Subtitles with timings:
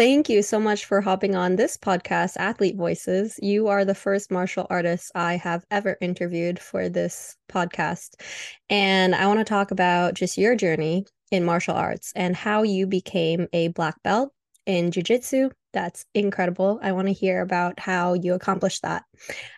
[0.00, 3.38] Thank you so much for hopping on this podcast, Athlete Voices.
[3.42, 8.14] You are the first martial artist I have ever interviewed for this podcast.
[8.70, 12.86] And I want to talk about just your journey in martial arts and how you
[12.86, 14.32] became a black belt
[14.64, 15.50] in jiu-jitsu.
[15.74, 16.80] That's incredible.
[16.82, 19.04] I want to hear about how you accomplished that.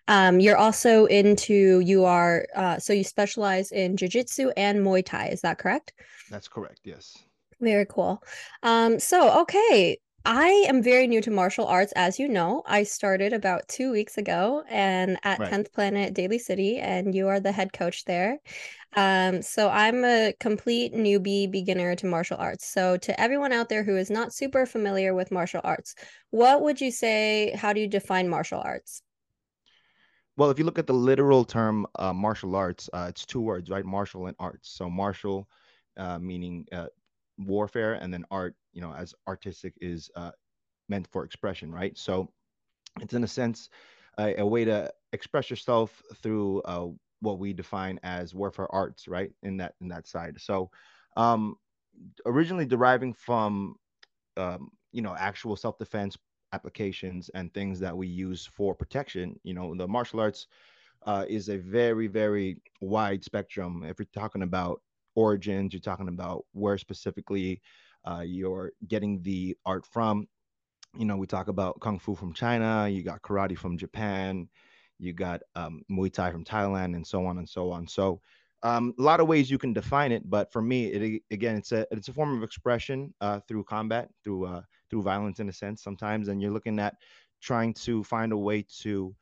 [0.09, 5.29] Um, you're also into you are uh, so you specialize in jiu-jitsu and muay thai
[5.29, 5.93] is that correct?
[6.33, 7.17] That's correct yes.
[7.61, 8.21] Very cool.
[8.65, 12.63] Um, so okay I am very new to martial arts, as you know.
[12.67, 15.51] I started about two weeks ago and at right.
[15.51, 18.39] 10th Planet Daly City, and you are the head coach there.
[18.95, 22.67] Um, so I'm a complete newbie beginner to martial arts.
[22.67, 25.97] So to everyone out there who is not super familiar with martial arts,
[26.31, 27.53] what would you say?
[27.57, 29.03] How do you define martial arts?
[30.37, 33.71] Well, if you look at the literal term uh, martial arts, uh, it's two words,
[33.71, 33.85] right?
[33.85, 34.71] Martial and arts.
[34.71, 35.49] So martial
[35.97, 36.87] uh, meaning uh,
[37.39, 40.31] warfare and then art you know as artistic is uh,
[40.89, 41.97] meant for expression right?
[41.99, 42.29] So
[43.01, 43.69] it's in a sense
[44.19, 46.89] a, a way to express yourself through uh,
[47.21, 49.31] what we define as warfare arts right?
[49.43, 50.41] In that in that side.
[50.41, 50.71] So
[51.17, 51.57] um
[52.27, 53.77] originally deriving from
[54.37, 56.17] um, you know actual self-defense
[56.53, 60.47] applications and things that we use for protection you know the martial arts
[61.07, 63.85] uh, is a very very wide spectrum.
[63.87, 64.81] If you're talking about
[65.15, 67.61] origins, you're talking about where specifically
[68.05, 70.29] uh, you're getting the art from.
[70.99, 74.49] You know, we talk about kung fu from China, you got karate from Japan,
[74.99, 77.89] you got um, Muay Thai from Thailand, and so on and so on.
[77.89, 78.21] So,
[78.63, 81.73] um, a lot of ways you can define it, but for me, it again, it's
[81.73, 85.53] a it's a form of expression uh, through combat, through uh, through violence in a
[85.53, 86.95] sense sometimes, and you're looking at
[87.41, 89.15] trying to find a way to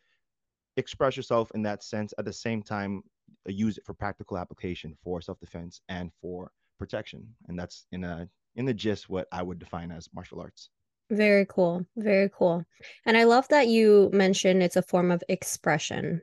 [0.77, 3.03] express yourself in that sense at the same time
[3.47, 8.65] use it for practical application for self-defense and for protection and that's in a in
[8.65, 10.71] the gist what i would define as martial arts.
[11.11, 12.65] Very cool very cool.
[13.07, 16.23] And i love that you mentioned it's a form of expression.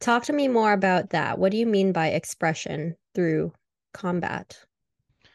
[0.00, 1.38] Talk to me more about that.
[1.38, 3.52] What do you mean by expression through
[3.92, 4.58] combat?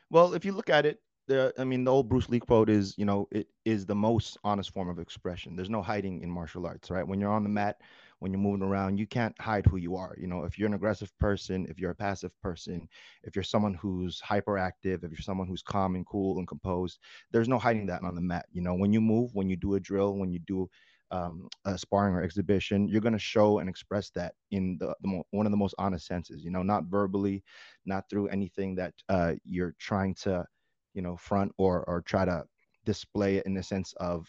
[0.09, 2.95] Well if you look at it the i mean the old bruce lee quote is
[2.97, 5.55] you know it is the most honest form of expression.
[5.55, 7.07] There's no hiding in martial arts right?
[7.07, 7.79] When you're on the mat
[8.19, 10.15] when you're moving around, you can't hide who you are.
[10.19, 12.87] You know, if you're an aggressive person, if you're a passive person,
[13.23, 16.99] if you're someone who's hyperactive, if you're someone who's calm and cool and composed,
[17.31, 18.45] there's no hiding that on the mat.
[18.51, 20.69] You know, when you move, when you do a drill, when you do
[21.11, 25.07] um, a sparring or exhibition, you're going to show and express that in the, the
[25.07, 26.43] mo- one of the most honest senses.
[26.43, 27.43] You know, not verbally,
[27.85, 30.45] not through anything that uh, you're trying to,
[30.93, 32.43] you know, front or or try to
[32.85, 34.27] display it in the sense of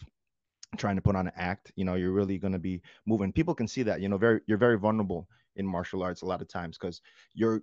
[0.77, 3.31] trying to put on an act you know you're really going to be moving.
[3.31, 6.41] People can see that you know very you're very vulnerable in martial arts a lot
[6.41, 7.01] of times because
[7.33, 7.61] you're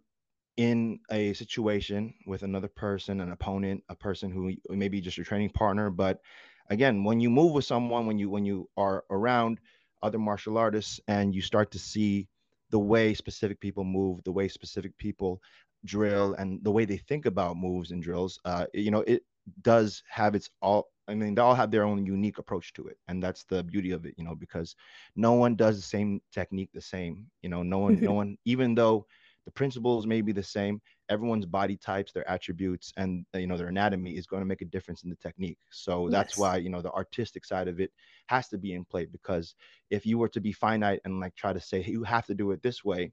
[0.57, 5.49] in a situation with another person an opponent a person who maybe just your training
[5.51, 6.21] partner but
[6.69, 9.61] again when you move with someone when you when you are around
[10.03, 12.27] other martial artists and you start to see
[12.71, 15.41] the way specific people move the way specific people
[15.85, 19.23] drill and the way they think about moves and drills uh, you know it
[19.63, 22.99] does have its all I mean, they all have their own unique approach to it,
[23.09, 24.77] and that's the beauty of it, you know, because
[25.17, 27.27] no one does the same technique the same.
[27.43, 29.07] You know, no one, no one, even though
[29.47, 33.69] the principles may be the same, everyone's body types, their attributes, and you know their
[33.69, 35.59] anatomy is going to make a difference in the technique.
[35.71, 36.39] So that's yes.
[36.39, 37.91] why you know the artistic side of it
[38.27, 39.55] has to be in play because
[39.91, 42.35] if you were to be finite and like try to say hey, you have to
[42.35, 43.11] do it this way,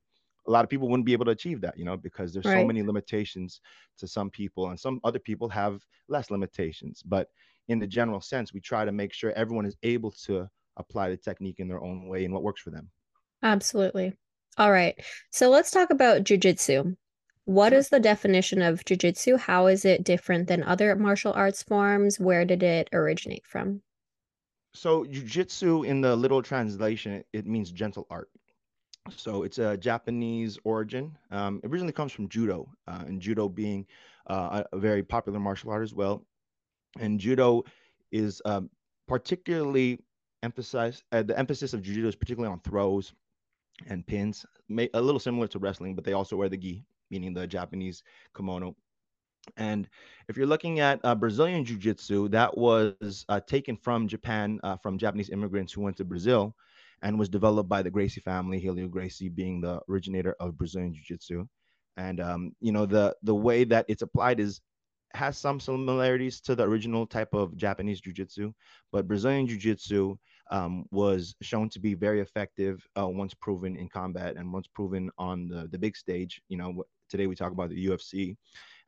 [0.47, 2.61] a lot of people wouldn't be able to achieve that, you know, because there's right.
[2.61, 3.61] so many limitations
[3.97, 7.29] to some people, and some other people have less limitations, but
[7.67, 11.17] in the general sense, we try to make sure everyone is able to apply the
[11.17, 12.89] technique in their own way and what works for them.
[13.43, 14.13] Absolutely.
[14.57, 14.95] All right.
[15.31, 16.95] So let's talk about jujitsu.
[17.45, 19.37] What is the definition of jujitsu?
[19.39, 22.19] How is it different than other martial arts forms?
[22.19, 23.81] Where did it originate from?
[24.73, 28.29] So, jujitsu in the literal translation, it means gentle art.
[29.15, 31.17] So, it's a Japanese origin.
[31.31, 33.85] Um, it originally comes from judo, uh, and judo being
[34.27, 36.25] uh, a very popular martial art as well
[36.99, 37.63] and judo
[38.11, 38.69] is um,
[39.07, 39.99] particularly
[40.43, 41.03] emphasized.
[41.11, 43.13] Uh, the emphasis of judo is particularly on throws
[43.87, 47.33] and pins, may, a little similar to wrestling, but they also wear the gi, meaning
[47.33, 48.03] the Japanese
[48.35, 48.75] kimono.
[49.57, 49.87] And
[50.27, 54.77] if you're looking at uh, Brazilian Jiu Jitsu, that was uh, taken from Japan, uh,
[54.77, 56.55] from Japanese immigrants who went to Brazil
[57.01, 61.03] and was developed by the Gracie family, Helio Gracie being the originator of Brazilian Jiu
[61.03, 61.45] Jitsu.
[61.97, 64.61] And, um, you know, the, the way that it's applied is
[65.15, 68.53] has some similarities to the original type of Japanese jiu-jitsu,
[68.91, 70.15] but Brazilian jiu-jitsu
[70.51, 75.09] um, was shown to be very effective uh, once proven in combat and once proven
[75.17, 76.41] on the, the big stage.
[76.49, 78.35] You know, today we talk about the UFC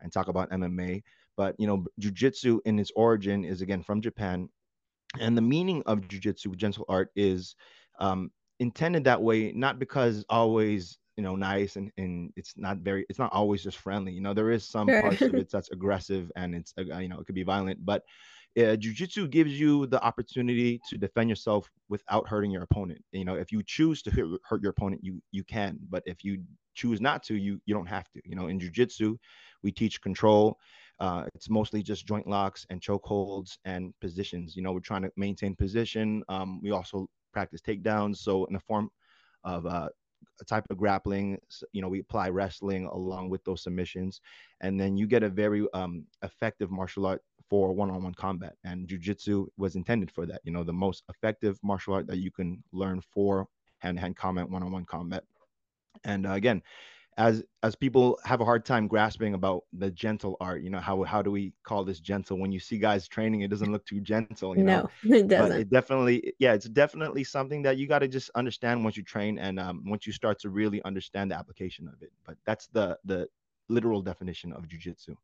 [0.02, 1.04] and talk about MMA,
[1.36, 4.50] but you know, jiu-jitsu in its origin is again from Japan,
[5.20, 7.56] And the meaning of jujitsu, gentle art, is
[8.00, 13.06] um, intended that way, not because always you know nice and, and it's not very
[13.10, 15.02] it's not always just friendly you know there is some Sure.
[15.02, 18.04] parts of it that's aggressive and it's uh, you know it could be violent but
[18.58, 23.36] uh, jiu-jitsu gives you the opportunity to defend yourself without hurting your opponent you know
[23.36, 26.42] if you choose to hurt, hurt your opponent you you can but if you
[26.74, 29.18] choose not to you you don't have to you know in jiu-jitsu
[29.64, 30.58] we teach control
[31.00, 35.02] uh, it's mostly just joint locks and choke holds and positions you know we're trying
[35.04, 38.90] to maintain position um, we also practice takedowns so in the form
[39.44, 39.90] of uh,
[40.48, 41.38] type of grappling
[41.72, 44.22] you know we apply wrestling along with those submissions
[44.62, 49.48] and then you get a very um, effective martial art for one-on-one combat and jiu-jitsu
[49.58, 53.02] was intended for that you know the most effective martial art that you can learn
[53.02, 53.48] for
[53.80, 55.24] hand-to-hand combat one-on-one combat.
[56.04, 56.62] And uh, again
[57.18, 61.02] as as people have a hard time grasping about the gentle art you know how
[61.04, 64.00] how do we call this gentle when you see guys training it doesn't look too
[64.00, 65.62] gentle you know No, it doesn't.
[65.62, 69.40] it definitely yeah it's definitely something that you got to just understand once you train
[69.40, 72.98] and um, once you start to really understand the application of it but that's the
[73.06, 73.28] the
[73.70, 75.16] literal definition of jujitsu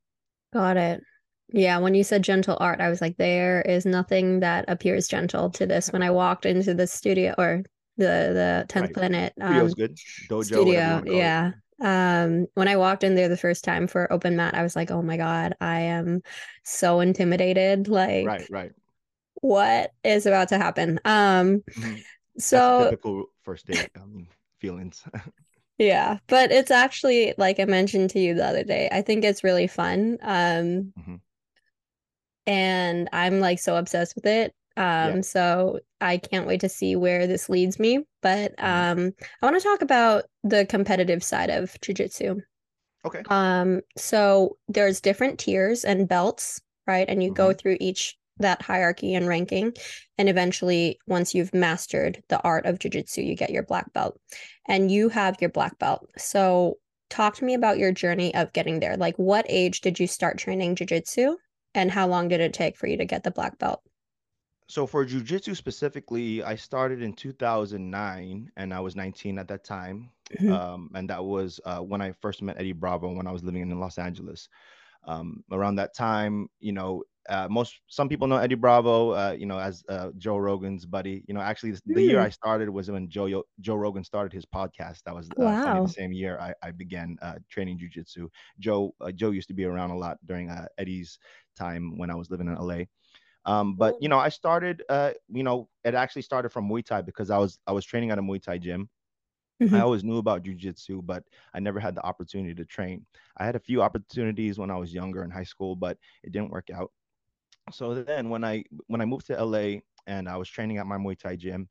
[0.53, 1.03] Got it.
[1.49, 5.49] Yeah, when you said gentle art, I was like, there is nothing that appears gentle
[5.51, 5.91] to this.
[5.91, 7.63] When I walked into the studio or
[7.97, 9.97] the the 10th right Planet um, Studio's good
[10.29, 11.51] dojo studio, yeah.
[11.81, 14.91] Um, when I walked in there the first time for open mat, I was like,
[14.91, 16.21] oh my God, I am
[16.63, 17.87] so intimidated.
[17.87, 18.71] Like, right right.
[19.35, 20.99] what is about to happen?
[21.05, 21.95] Um, hmm
[22.37, 24.27] so typical first date um,
[24.59, 25.03] feelings
[25.77, 29.43] yeah, but it's actually like I mentioned to you the other day, I think it's
[29.43, 30.17] really fun.
[30.21, 31.15] Um, hmm
[32.45, 34.53] and I'm like so obsessed with it.
[34.99, 38.05] Yeah Um, so I can't wait to see where this leads me.
[38.21, 42.41] But hmm um, I want to talk about the competitive side of jujitsu.
[43.05, 47.07] okay Um, so there's different tiers and belts, right?
[47.07, 49.73] And you go hmm through each that hierarchy and ranking.
[50.17, 54.19] And eventually, once you've mastered the art of jujitsu, you get your black belt.
[54.67, 56.09] And you have your black belt.
[56.17, 56.77] So
[57.09, 58.97] talk to me about your journey of getting there.
[58.97, 61.35] Like, what age did you start training jujitsu?
[61.75, 63.81] And how long did it take for you to get the black belt?
[64.67, 70.11] So for jujitsu specifically, I started in 2009 and I was 19 at that time.
[70.39, 70.51] Mhm.
[70.51, 73.61] Um, and that was uh, when I first met Eddie Bravo when I was living
[73.61, 74.49] in Los Angeles.
[75.05, 79.45] Um, around that time, you know, uh, most some people know Eddie Bravo, uh, you
[79.45, 81.23] know, as uh, Joe Rogan's buddy.
[81.27, 84.33] You know, actually, this, the year Mm, I started was when Joe Joe Rogan started
[84.33, 85.03] his podcast.
[85.03, 85.79] That was uh, funny.
[85.81, 88.29] The same year I, I began uh, training jujitsu.
[88.59, 91.19] Joe uh, Joe used to be around a lot during uh, Eddie's
[91.55, 92.85] time when I was living in LA.
[93.45, 97.01] Um, but you know, I started, uh, you know, it actually started from Muay Thai
[97.01, 98.89] because I was I was training at a Muay Thai gym.
[99.71, 101.23] I mhm, always knew about jujitsu, but
[101.53, 103.05] I never had the opportunity to train.
[103.37, 106.51] I had a few opportunities when I was younger in high school, but it didn't
[106.51, 106.91] work out.
[107.71, 110.97] So then when I when I moved to LA and I was training at my
[110.97, 111.69] Muay Thai gym,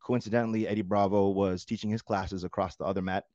[0.00, 3.26] coincidentally Eddie Bravo was teaching his classes across the other mat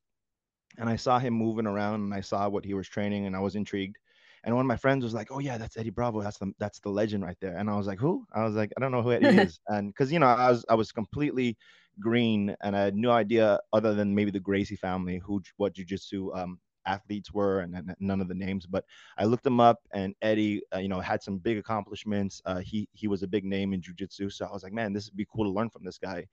[0.77, 3.39] and I saw him moving around and I saw what he was training and I
[3.39, 3.97] was intrigued.
[4.45, 6.21] And one of my friends was like, "Oh yeah, that's Eddie Bravo.
[6.23, 8.71] That's the that's the legend right there." And I was like, "Who?" I was like,
[8.77, 11.57] "I don't know who Eddie is." And because you know, I was I was completely
[11.99, 16.37] green and I had no idea other than maybe the Gracie family who what jujitsu
[16.37, 18.65] um, athletes were and, and none of the names.
[18.67, 18.85] But
[19.17, 22.41] I looked him up and Eddie, uh, you know, had some big accomplishments.
[22.45, 25.07] Uh, he he was a big name in jujitsu, so I was like, "Man, this
[25.09, 26.27] would be cool to learn from this guy."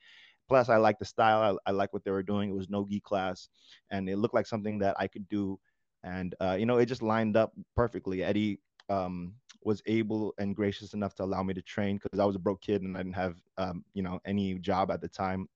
[0.49, 1.59] Plus, I like the style.
[1.66, 2.50] I, I like what they were doing.
[2.50, 3.49] It was no gi class,
[3.90, 5.59] and it looked like something that I could do.
[6.04, 8.25] And uh, you know, it just lined up perfectly.
[8.25, 12.37] Eddie um, was able and gracious enough to allow me to train because I was
[12.37, 15.49] a broke kid and I didn't have um, you know any job at the time.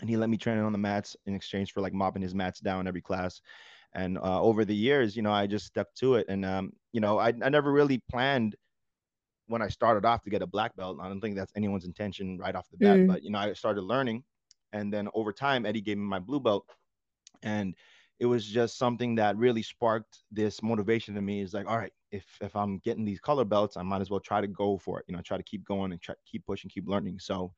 [0.00, 2.58] And he let me train on the mats in exchange for like mopping his mats
[2.60, 3.40] down every class.
[3.94, 6.26] And uh, over the years, you know, I just stuck to it.
[6.28, 8.56] And um, you know, I, I never really planned
[9.46, 10.98] when I started off to get a black belt.
[11.00, 13.52] I don't think that's anyone's intention right off the bat, mm, but you know, I
[13.52, 14.24] started learning,
[14.72, 16.66] and then over time, Eddie gave me my blue belt,
[17.42, 17.74] and
[18.24, 21.42] it was just something that really sparked this motivation in me.
[21.42, 24.18] Is like, all right, if if I'm getting these color belts, I might as well
[24.18, 25.04] try to go for it.
[25.06, 27.18] You know, try to keep going and try, keep pushing, keep learning.
[27.18, 27.52] So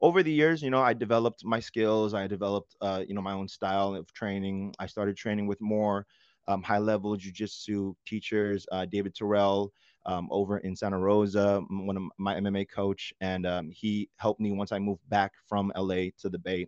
[0.00, 2.14] over the years, you know, I developed my skills.
[2.14, 4.72] I developed, uh, you know, my own style of training.
[4.78, 6.06] I started training with more
[6.46, 9.72] um, high level jujitsu teachers, uh, David Terrell.
[10.06, 14.52] Um, over in Santa Rosa, one of my MMA coach, and um, he helped me
[14.52, 16.66] once I moved back from LA to the Bay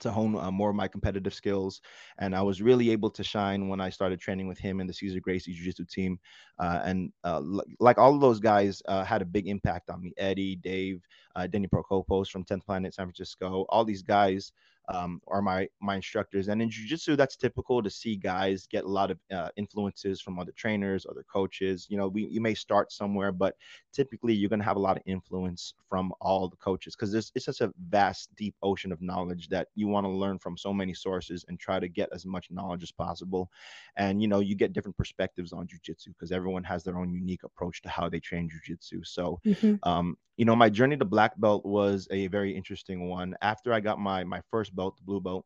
[0.00, 1.80] to hone uh, more of my competitive skills.
[2.18, 4.94] And I was really able to shine when I started training with him and the
[4.94, 6.18] Cesar Gracie Jiu Jitsu team.
[6.58, 10.00] Uh, and uh, l- like all of those guys uh, had a big impact on
[10.00, 10.12] me.
[10.16, 11.02] Eddie, Dave,
[11.36, 14.52] uh, Denny Prokopos from 10th Planet San Francisco, all these guys
[14.88, 16.48] um, are my my instructors.
[16.48, 20.38] And in jujitsu, that's typical to see guys get a lot of uh, influences from
[20.38, 21.86] other trainers, other coaches.
[21.88, 23.56] You know, we you may start somewhere, but
[23.92, 27.44] typically you're going to have a lot of influence from all the coaches because it's
[27.44, 30.92] such a vast, deep ocean of knowledge that you want to learn from so many
[30.92, 33.50] sources and try to get as much knowledge as possible.
[33.96, 37.44] And you know, you get different perspectives on jujitsu because everyone has their own unique
[37.44, 39.06] approach to how they train jujitsu.
[39.06, 39.76] So, mm-hmm.
[39.88, 43.36] um, you know, my journey to black belt was a very interesting one.
[43.40, 45.44] After I got my my first belt, the blue belt,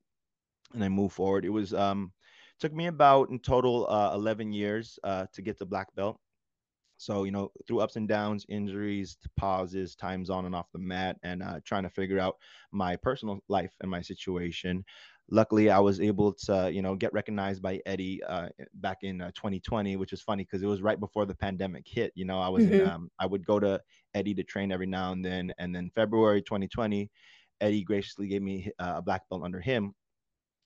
[0.75, 2.13] and I moved forward, it was um,
[2.59, 6.19] took me about in total uh, 11 years uh, to get to black belt.
[7.01, 11.17] So, you know, through ups and downs, injuries, pauses, times on and off the mat,
[11.23, 12.37] and uh, trying to figure out
[12.73, 14.85] my personal life and my situation.
[15.31, 19.31] Luckily, I was able to, you know, get recognized by Eddie uh, back in uh,
[19.37, 22.13] 2020, which is funny because it was right before the pandemic hit.
[22.17, 22.81] You know, I was mm-hmm.
[22.81, 23.81] in, um, I would go to
[24.15, 27.09] Eddie to train every now and then, and then February 2020,
[27.61, 29.95] Eddie graciously gave me uh, a black belt under him,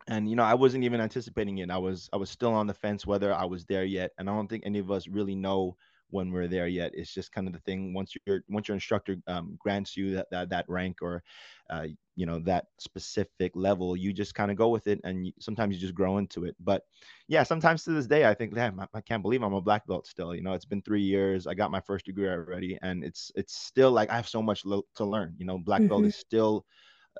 [0.09, 1.71] and you know i wasn't even anticipating it.
[1.71, 4.13] I was i was still on the fence whether i was there yet.
[4.19, 5.77] And i don't think any of us really know
[6.13, 6.93] when we're there yet.
[6.95, 10.31] It's just kind of the thing once your once your instructor um, grants you that,
[10.31, 11.23] that that rank or
[11.71, 15.33] uh, you know that specific level, you just kind of go with it, and you,
[15.41, 16.55] sometimes you just grow into it.
[16.61, 16.85] But
[17.29, 19.87] yeah, sometimes to this day, I think, damn, I, I can't believe I'm a black
[19.87, 20.35] belt still.
[20.35, 21.47] You know, it's been three years.
[21.47, 24.65] I got my first degree already, and it's it's still like I have so much
[24.65, 25.35] lo- to learn.
[25.39, 25.89] You know, black mm-hmm.
[25.89, 26.67] belt is still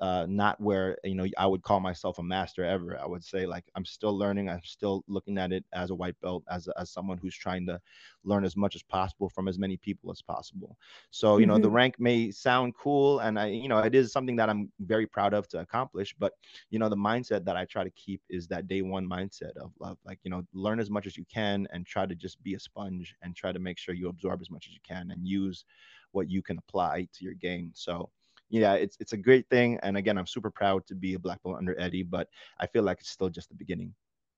[0.01, 2.99] uh, not where you know I would call myself a master ever.
[2.99, 4.49] I would say like I'm still learning.
[4.49, 7.79] I'm still looking at it as a white belt, as as someone who's trying to
[8.23, 10.77] learn as much as possible from as many people as possible.
[11.11, 11.51] So you mm-hmm.
[11.51, 11.75] know the mm-hmm.
[11.75, 15.33] rank may sound cool, and I you know it is something that I'm very proud
[15.33, 16.15] of to accomplish.
[16.17, 16.33] But
[16.71, 19.71] you know the mindset that I try to keep is that day one mindset of,
[19.79, 19.97] love.
[20.05, 22.59] like you know learn as much as you can and try to just be a
[22.59, 25.65] sponge and try to make sure you absorb as much as you can and use
[26.13, 27.71] what you can apply to your game.
[27.73, 28.09] So
[28.53, 29.79] yeah, it's it's a great thing.
[29.81, 32.27] And again, I'm super proud to be a black belt under Eddie, but
[32.59, 33.93] I feel like it's still just the beginning.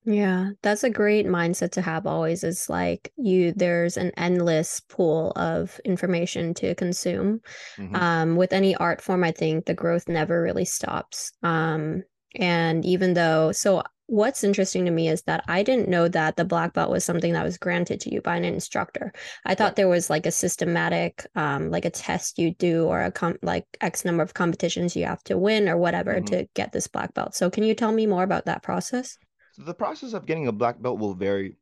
[0.06, 2.46] Yeah, that's a great mindset to have always.
[2.46, 7.42] Is like you there's an endless pool of information to consume.
[7.78, 7.96] Mm-hmm.
[7.96, 11.34] Um, with any art form, I think the growth never really stops.
[11.44, 12.04] Um,
[12.36, 16.46] and even though so what's interesting to me is that I didn't know that the
[16.46, 19.14] black belt was something that was granted to you by an instructor.
[19.46, 23.12] I thought there was like a systematic, um, like a test you do or a
[23.12, 26.26] com- like X number of competitions you have to win or whatever mm-hmm.
[26.26, 27.36] to get this black belt.
[27.36, 29.18] So can you tell me more about that process?
[29.54, 31.56] So the process of getting a black belt will vary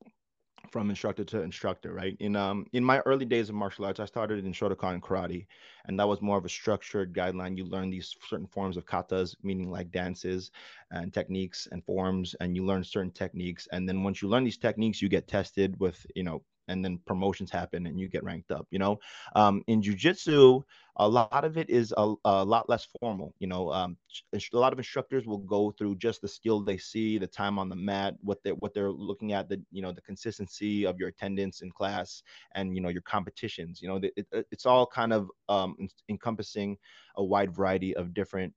[0.74, 2.18] from instructor to instructor, right?
[2.20, 5.48] In um in my early days of martial arts, I started in Shotokan karate,
[5.86, 7.58] and that was more of a structured guideline.
[7.58, 10.52] You learn these certain forms of katas, meaning like dances
[10.92, 13.68] and techniques and forms, and you learn certain techniques.
[13.72, 17.00] And then once you learn these techniques, you get tested with you know and then
[17.06, 19.00] promotions happen and you get ranked up you know?
[19.36, 20.62] Um, in jiu-jitsu
[20.98, 23.72] a lot of it is a, a lot less formal you know?
[23.72, 23.98] Um,
[24.34, 27.70] a lot of instructors will go through just the skill they see the time on
[27.70, 31.10] the mat what they what they're looking at the you know the consistency of your
[31.10, 32.24] attendance in class
[32.56, 33.96] and you know your competitions you know?
[33.98, 35.76] It, it, it's all kind of um,
[36.10, 36.78] encompassing
[37.18, 38.54] a wide variety of different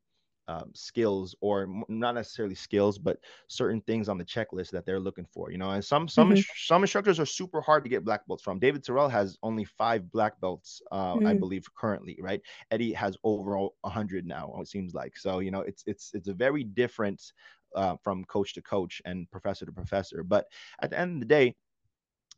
[0.48, 5.26] um, skills or not necessarily skills but certain things on the checklist that they're looking
[5.32, 6.40] for you know and some some mm-hmm.
[6.56, 10.10] some instructors are super hard to get black belts from david terrell has only five
[10.12, 11.26] black belts uh, mm-hmm.
[11.26, 11.40] i mm.
[11.40, 15.82] believe currently right eddie has over 100 now it seems like so you know it's
[15.86, 17.32] it's it's a very different
[17.74, 20.46] uh, from coach to coach and professor to professor but
[20.80, 21.54] at the end of the day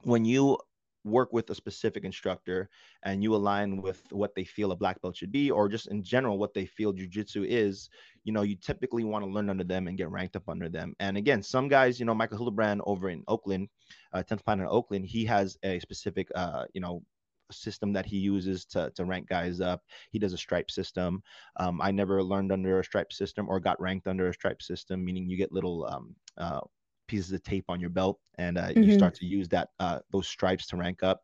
[0.03, 0.57] when you
[1.05, 2.69] work with a specific instructor
[3.05, 6.03] and you align with what they feel a black belt should be or just in
[6.03, 7.89] general what they feel jujitsu is
[8.25, 10.95] you know you typically want to learn under them and get ranked up under them
[11.01, 13.69] and again some guys you know michael hildebrand over in oakland
[14.13, 17.03] uh, 10th planet in oakland he has a specific uh, you know
[17.51, 19.83] system that he uses to, to rank guys up.
[20.11, 21.23] He does a stripe system.
[21.57, 25.05] Um, I never learned under a stripe system or got ranked under a stripe system,
[25.05, 26.61] meaning you get little um, uh,
[27.09, 28.83] pieces of tape on your belt and uh, mm-hmm.
[28.85, 31.23] you start to use that uh, those stripes to rank up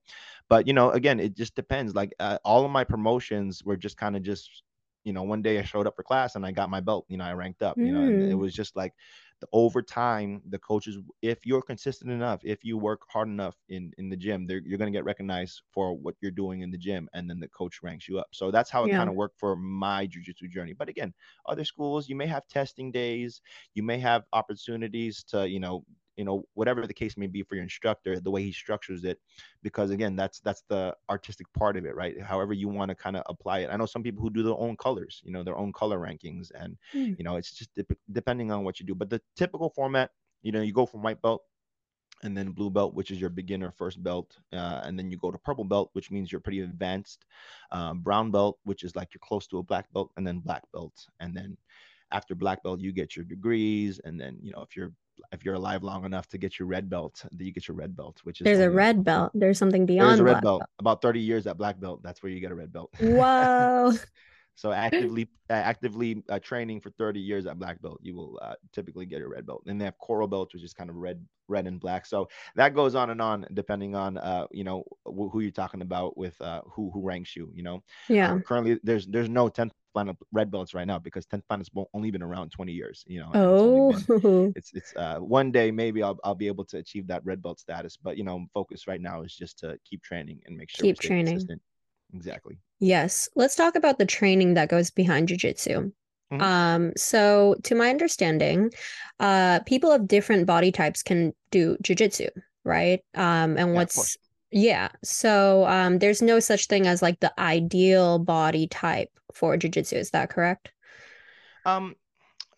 [0.48, 3.96] but you know again it just depends like uh, all of my promotions were just
[3.96, 4.62] kind of just
[5.04, 7.16] you know one day i showed up for class and i got my belt you
[7.16, 7.86] know i ranked up mm.
[7.86, 8.38] you know it mm.
[8.38, 8.92] was just like
[9.52, 14.08] over time the coaches if you're consistent enough if you work hard enough in in
[14.08, 17.28] the gym you're going to get recognized for what you're doing in the gym and
[17.28, 18.96] then the coach ranks you up so that's how it yeah.
[18.98, 21.12] kind of worked for my jiu-jitsu journey but again
[21.46, 23.42] other schools you may have testing days
[23.74, 25.84] you may have opportunities to you know
[26.16, 29.18] you know whatever the case may be for your instructor the way he structures it
[29.62, 32.20] because again that's that's the artistic part of it right?
[32.20, 33.70] However you want to kind of apply it.
[33.70, 36.50] I know some people who do their own colors you know their own color rankings
[36.54, 37.16] and mm.
[37.18, 38.94] you know it's just de- depending on what you do.
[38.94, 40.10] But the typical format
[40.42, 41.42] you know you go from white belt
[42.22, 45.30] and then blue belt, which is your beginner first belt, uh, and then you go
[45.30, 47.26] to purple belt, which means you're pretty advanced,
[47.70, 50.62] um, brown belt, which is like you're close to a black belt, and then black
[50.72, 51.56] belt, and then
[52.12, 54.92] after black belt, you get your degrees, and then you know if you're
[55.32, 57.96] if you're alive long enough to get your red belt, then you get your red
[57.96, 59.32] belt, which is there's a red belt.
[59.34, 60.10] There's something beyond.
[60.10, 60.60] There's a red belt.
[60.60, 60.70] belt.
[60.78, 62.94] About 30 years at black belt, that's where you get a red belt.
[63.00, 63.92] Whoa.
[64.54, 68.54] so actively uh, actively uh, training for 30 years at black belt, you will uh,
[68.72, 69.62] typically get a red belt.
[69.66, 72.06] And they have coral belts, which is kind of red red and black.
[72.06, 75.82] So that goes on and on depending on uh you know wh- who you're talking
[75.82, 77.50] about with uh who who ranks you.
[77.54, 77.82] You know.
[78.08, 78.32] Yeah.
[78.32, 82.10] Um, currently, there's there's no 10th planet red belts right now because 10th planet's only
[82.10, 86.02] been around 20 years you know oh it's been, it's, it's uh one day maybe
[86.02, 89.00] I'll, I'll be able to achieve that red belt status but you know focus right
[89.00, 91.26] now is just to keep training and make sure keep training.
[91.26, 91.62] consistent.
[92.14, 92.58] exactly.
[92.80, 93.28] Yes.
[93.34, 95.92] Let's talk about the training that goes behind jiu-jitsu.
[96.32, 96.42] Mm-hmm.
[96.42, 98.70] um so to my understanding
[99.20, 102.28] uh people of different body types can do jiu-jitsu
[102.64, 103.00] right?
[103.14, 104.16] Um and yeah, what's
[104.54, 104.88] yeah.
[105.02, 109.94] So um, there's no such thing as like the ideal body type for jujitsu.
[109.94, 110.70] Is that correct?
[111.66, 111.96] Um,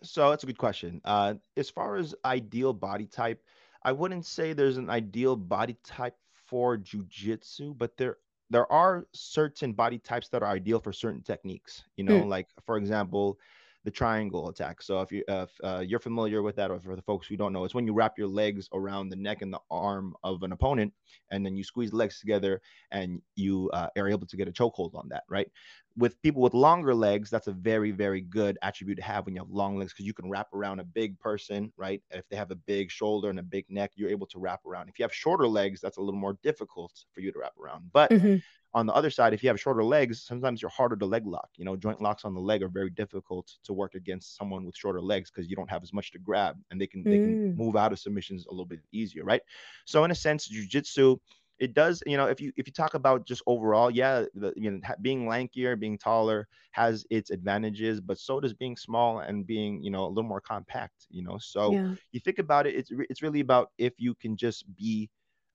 [0.03, 1.01] so that's a good question.
[1.07, 3.43] Uh, as far as ideal body type,
[3.83, 8.19] I wouldn't say there's an ideal body type for jujitsu, but there
[8.51, 11.83] there are certain body types that are ideal for certain techniques.
[11.97, 12.29] You know, mm.
[12.29, 13.39] like for example,
[13.87, 14.83] the triangle attack.
[14.83, 17.53] So if you if uh, you're familiar with that, or for the folks who don't
[17.53, 20.51] know, it's when you wrap your legs around the neck and the arm of an
[20.51, 20.93] opponent,
[21.31, 24.93] and then you squeeze legs together, and you uh, are able to get a chokehold
[24.97, 25.49] on that, right?
[25.99, 29.41] With people with longer legs, that's a very very good attribute to have when you
[29.41, 32.03] have long legs because you can wrap around a big person, right?
[32.11, 34.89] If they have a big shoulder and a big neck, you're able to wrap around.
[34.89, 37.91] If you have shorter legs, that's a little more difficult for you to wrap around,
[37.93, 38.37] but mm-hmm
[38.77, 41.49] on the other side, if you have shorter legs, sometimes you're harder to leg lock.
[41.57, 44.77] You know, joint locks on the leg are very difficult to work against someone with
[44.77, 47.05] shorter legs because you don't have as much to grab, and they can mm.
[47.05, 47.57] they can mm.
[47.57, 49.41] move out of submissions a little bit easier, right?
[49.87, 51.19] So in a sense, jujitsu
[51.59, 54.71] it does you know if you if you talk about just overall yeah the, you
[54.71, 59.83] know being lankier being taller has its advantages but so does being small and being
[59.83, 61.95] you know a little more compact you know so yeah.
[62.13, 65.09] you think about it it's it's really about if you can just be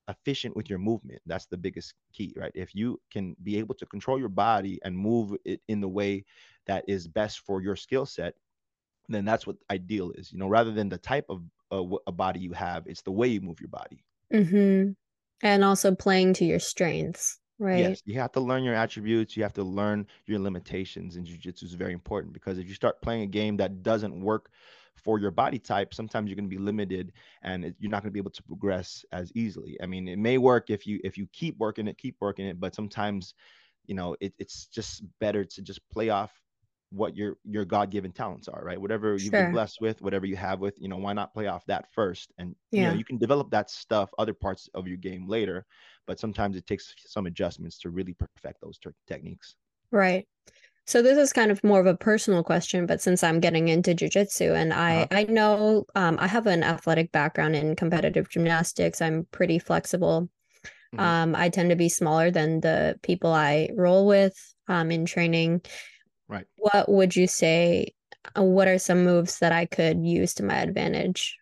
[0.07, 1.21] efficient with your movement.
[1.25, 2.51] That's the biggest key, right?
[2.53, 6.25] If you can be able to control your body and move it in the way
[6.67, 8.35] that is best for your skill set,
[9.09, 10.31] then that's what ideal is.
[10.31, 13.27] You know, rather than the type of uh, a body you have, it's the way
[13.27, 14.03] you move your body.
[14.33, 14.91] Mm-hmm.
[15.43, 17.79] And also playing to your strengths, right?
[17.79, 19.35] Yes, you have to learn your attributes.
[19.35, 23.01] You have to learn your limitations, and jujitsu is very important because if you start
[23.01, 24.49] playing a game that doesn't work
[24.95, 28.13] for your body type, sometimes you're going to be limited and you're not going to
[28.13, 29.77] be able to progress as easily.
[29.81, 32.59] I mean, it may work if you if you keep working it, keep working it,
[32.59, 33.33] but sometimes,
[33.85, 36.40] you know, it, it's just better to just play off
[36.91, 39.43] what your your god-given talents are right whatever you've sure.
[39.43, 42.33] been blessed with whatever you have with you know why not play off that first
[42.37, 42.81] and yeah.
[42.81, 45.65] you know you can develop that stuff other parts of your game later
[46.05, 49.55] but sometimes it takes some adjustments to really perfect those ter- techniques
[49.91, 50.27] right
[50.87, 53.93] so this is kind of more of a personal question, but since I'm getting into
[53.93, 55.07] jujitsu and I, uh-huh.
[55.11, 60.29] I know um, I have an athletic background in competitive gymnastics, I'm pretty flexible.
[60.93, 60.99] Mm-hmm.
[60.99, 64.35] Um, I tend to be smaller than the people I roll with
[64.67, 65.61] um, in training.
[66.31, 66.45] Right.
[66.55, 67.93] What would you say?
[68.37, 71.37] Uh, what are some moves that I could use to my advantage?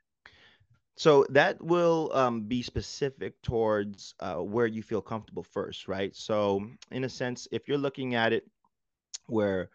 [0.97, 6.13] So that will um, be specific towards uh, where you feel comfortable first, right?
[6.15, 8.49] So, in a sense, if you're looking at it
[9.27, 9.69] where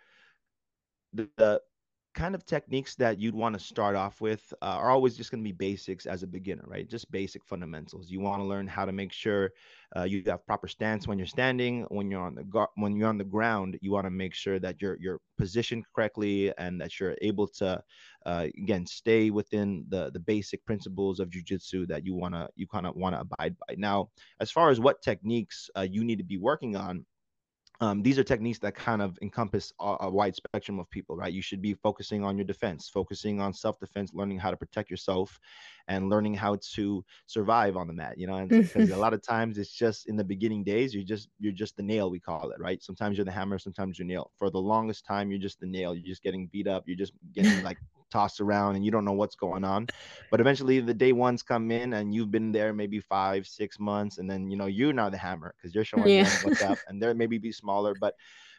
[1.13, 1.61] the, the
[2.15, 5.43] kind of techniques that you'd want to start off with uh, are always just going
[5.43, 6.89] to be basics as a beginner, right?
[6.89, 8.11] Just basic fundamentals.
[8.11, 9.51] You want to learn how to make sure
[9.97, 13.19] uh, you have proper stance when you're standing, when you're on the when you're on
[13.19, 13.79] the ground.
[13.81, 17.83] You want to make sure that you're you're positioned correctly and that you're able to,
[18.27, 22.87] uh, again, stay within the the basic principles of jujitsu that you wanna you kind
[22.87, 23.75] of want to abide by.
[23.77, 27.07] Now, as far as what techniques uh, you need to be working on,
[27.85, 31.33] um, these are techniques that kind of encompass a, a, wide spectrum of people, right?
[31.33, 34.91] You should be focusing on your defense, focusing on self defense, learning how to protect
[34.91, 35.39] yourself,
[35.87, 38.17] and learning how to survive on the mat.
[38.17, 41.29] You know, because a lot of times it's just in the beginning days, you're just
[41.39, 42.83] you're just the nail we call it, right?
[42.83, 44.31] Sometimes you're the hammer, sometimes you're nail.
[44.39, 45.95] For the longest time, you're just the nail.
[45.95, 46.85] You're just getting beat up.
[46.87, 47.77] You're just getting like
[48.15, 49.89] tossed around and you don't know what's going on.
[50.31, 54.19] But eventually the day ones come in and you've been there maybe five, six months,
[54.19, 56.25] and then you know you're now the hammer because you're showing yeah.
[56.25, 57.95] them what's up, and they're maybe be smaller.
[58.01, 58.15] But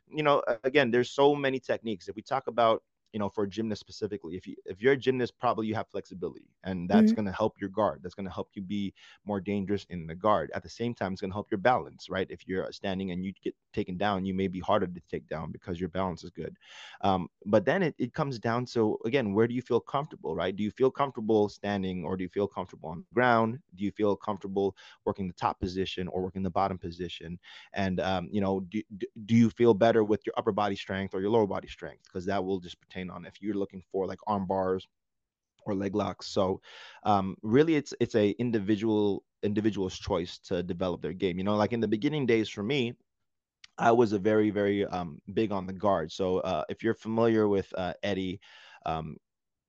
[0.09, 2.07] you know, again, there's so many techniques.
[2.07, 2.83] If we talk about
[3.15, 5.87] you know, for a gymnast specifically, if you if you're a gymnast, probably you have
[5.87, 7.15] flexibility, and that's mm-hmm.
[7.15, 8.01] going to help your guard.
[8.03, 10.51] That's going to help you be more dangerous in the guard.
[10.53, 12.27] At the same time, it's going to help your balance, right?
[12.29, 15.53] If you're standing and you get taken down, you may be harder to take down
[15.53, 16.57] because your balance is good.
[16.99, 20.53] Um, but then it, it comes down So again, where do you feel comfortable, right?
[20.53, 23.59] Do you feel comfortable standing, or do you feel comfortable on the ground?
[23.75, 24.75] Do you feel comfortable
[25.05, 27.39] working the top position or working the bottom position?
[27.71, 28.81] And um, you know, do,
[29.25, 32.03] do you feel better with your upper body strength or your lower body strength?
[32.03, 34.87] Because that will just pertain on if you're looking for like arm bars
[35.65, 36.27] or leg locks.
[36.27, 36.61] So
[37.03, 41.37] um, really it's it's a individual individual's choice to develop their game.
[41.37, 42.93] You know, like in the beginning days for me,
[43.77, 46.11] I was a very, very um, big on the guard.
[46.11, 48.39] So uh, if you're familiar with uh, Eddie,
[48.85, 49.17] um,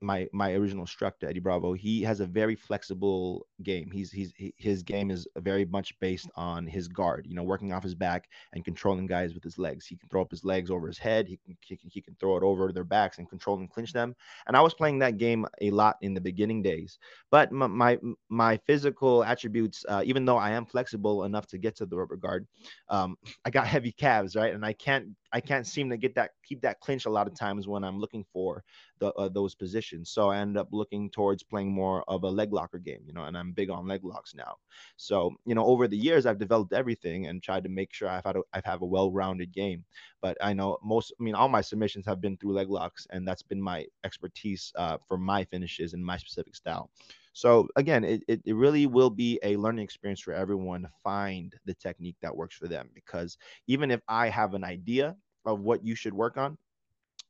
[0.00, 3.90] my my original instructor Eddie Bravo, he has a very flexible game.
[3.90, 7.26] He's he's he, his game is very much based on his guard.
[7.26, 9.86] You know, working off his back and controlling guys with his legs.
[9.86, 11.26] He can throw up his legs over his head.
[11.26, 13.92] He can he can, he can throw it over their backs and control and clinch
[13.92, 14.14] them.
[14.46, 16.98] And I was playing that game a lot in the beginning days.
[17.30, 21.76] But my my, my physical attributes, uh, even though I am flexible enough to get
[21.76, 22.46] to the rubber guard,
[22.88, 24.52] um, I got heavy calves, right?
[24.54, 27.34] And I can't I can't seem to get that keep that clinch a lot of
[27.34, 28.62] times when I'm looking for
[28.98, 30.10] the, uh, those positions.
[30.10, 33.24] So I end up looking towards playing more of a leg locker game, you know,
[33.24, 34.56] and I'm big on leg locks now.
[34.96, 38.24] So you know, over the years I've developed everything and tried to make sure I've
[38.24, 39.84] had a, I've have a well-rounded game.
[40.20, 43.26] But I know most, I mean, all my submissions have been through leg locks, and
[43.26, 46.90] that's been my expertise uh, for my finishes and my specific style.
[47.36, 51.54] So again, it, it, it, really will be a learning experience for everyone to find
[51.66, 52.88] the technique that works for them.
[52.94, 56.56] Because even if I have an idea of what you should work on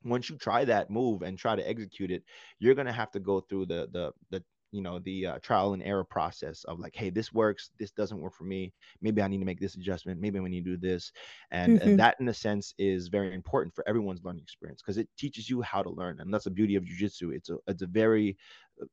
[0.05, 2.23] once you try that move and try to execute it
[2.61, 4.43] you're going to have to go through the the the
[4.73, 8.21] you know the uh, trial and error process of like hey this works this doesn't
[8.21, 10.77] work for me maybe i need to make this adjustment maybe we need to do
[10.77, 11.13] this
[11.51, 11.89] and, mm-hmm.
[11.89, 15.49] and that in a sense is very important for everyone's learning experience because it teaches
[15.49, 18.37] you how to learn and that's the beauty of jiu-jitsu it's a it's a very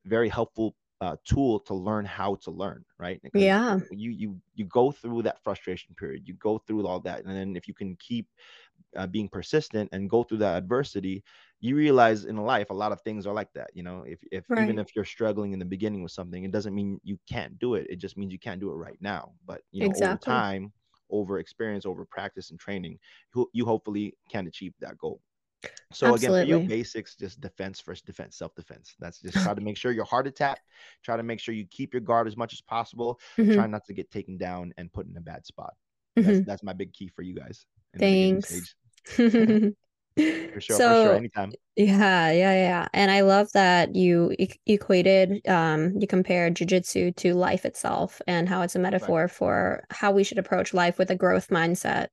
[0.06, 3.20] very helpful uh, tool to learn how to learn right?
[3.22, 3.80] Because yeah.
[3.92, 7.58] you you you go through that frustration period you go through all that and then
[7.58, 8.28] if you can keep
[8.96, 11.22] uh, being persistent and go through that adversity
[11.60, 14.06] you realize in life a lot of things are like that you know?
[14.08, 14.64] If, if right.
[14.64, 17.76] even if you're struggling in the beginning with something it doesn't mean you can't do
[17.76, 19.34] it it just means you can't do it right now.
[19.46, 20.32] But you know exactly.
[20.32, 20.74] over time
[21.10, 22.98] over experience over practice and training
[23.36, 25.20] you, you hopefully can achieve that goal
[25.92, 26.42] so Absolutely.
[26.42, 28.96] again, for you, basics just defense first, defense, self defense.
[29.00, 30.62] That's just try to make sure your heart attack.
[31.04, 33.20] Try to make sure you keep your guard as much as possible.
[33.38, 33.54] Mm-hmm.
[33.54, 35.74] Try not to get taken down and put in a bad spot.
[36.18, 36.32] Mm-hmm.
[36.32, 37.66] That's, that's my big key for you guys.
[37.98, 38.76] Thanks.
[40.16, 41.52] for sure, so, for sure, anytime.
[41.76, 42.88] Yeah, yeah, yeah.
[42.94, 48.48] And I love that you e- equated, um, you compared jujitsu to life itself and
[48.48, 49.32] how it's a metaphor right.
[49.32, 52.08] for how we should approach life with a growth mindset.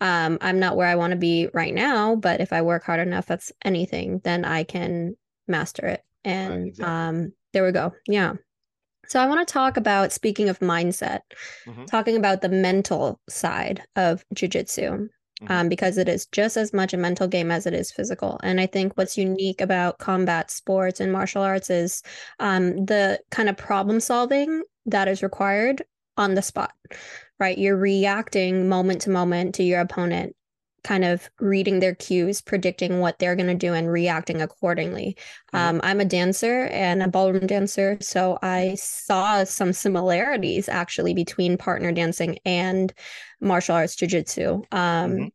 [0.00, 3.00] Um, I'm not where I want to be right now, but if I work hard
[3.00, 6.02] enough, that's anything, then I can master it.
[6.24, 6.94] And right, exactly.
[6.94, 7.92] um, there we go.
[8.08, 8.34] Yeah.
[9.06, 11.20] So I want to talk about speaking of mindset,
[11.66, 11.84] mm-hmm.
[11.84, 15.08] talking about the mental side of jujitsu
[15.44, 15.52] mm-hmm.
[15.52, 18.38] um, because it is just as much a mental game as it is physical.
[18.42, 22.02] And I think what's unique about combat sports and martial arts is
[22.40, 25.82] um, the kind of problem solving that is required
[26.16, 26.72] on the spot,
[27.40, 27.58] right?
[27.58, 30.36] You're reacting moment to moment to your opponent
[30.84, 35.16] kind of reading their cues, predicting what they're going to do, and reacting accordingly.
[35.52, 35.76] Mm-hmm.
[35.76, 41.56] Um, I'm a dancer and a ballroom dancer, so I saw some similarities actually between
[41.56, 42.92] partner dancing and
[43.40, 44.64] martial arts jujitsu.
[44.72, 45.26] Um, mm-hmm.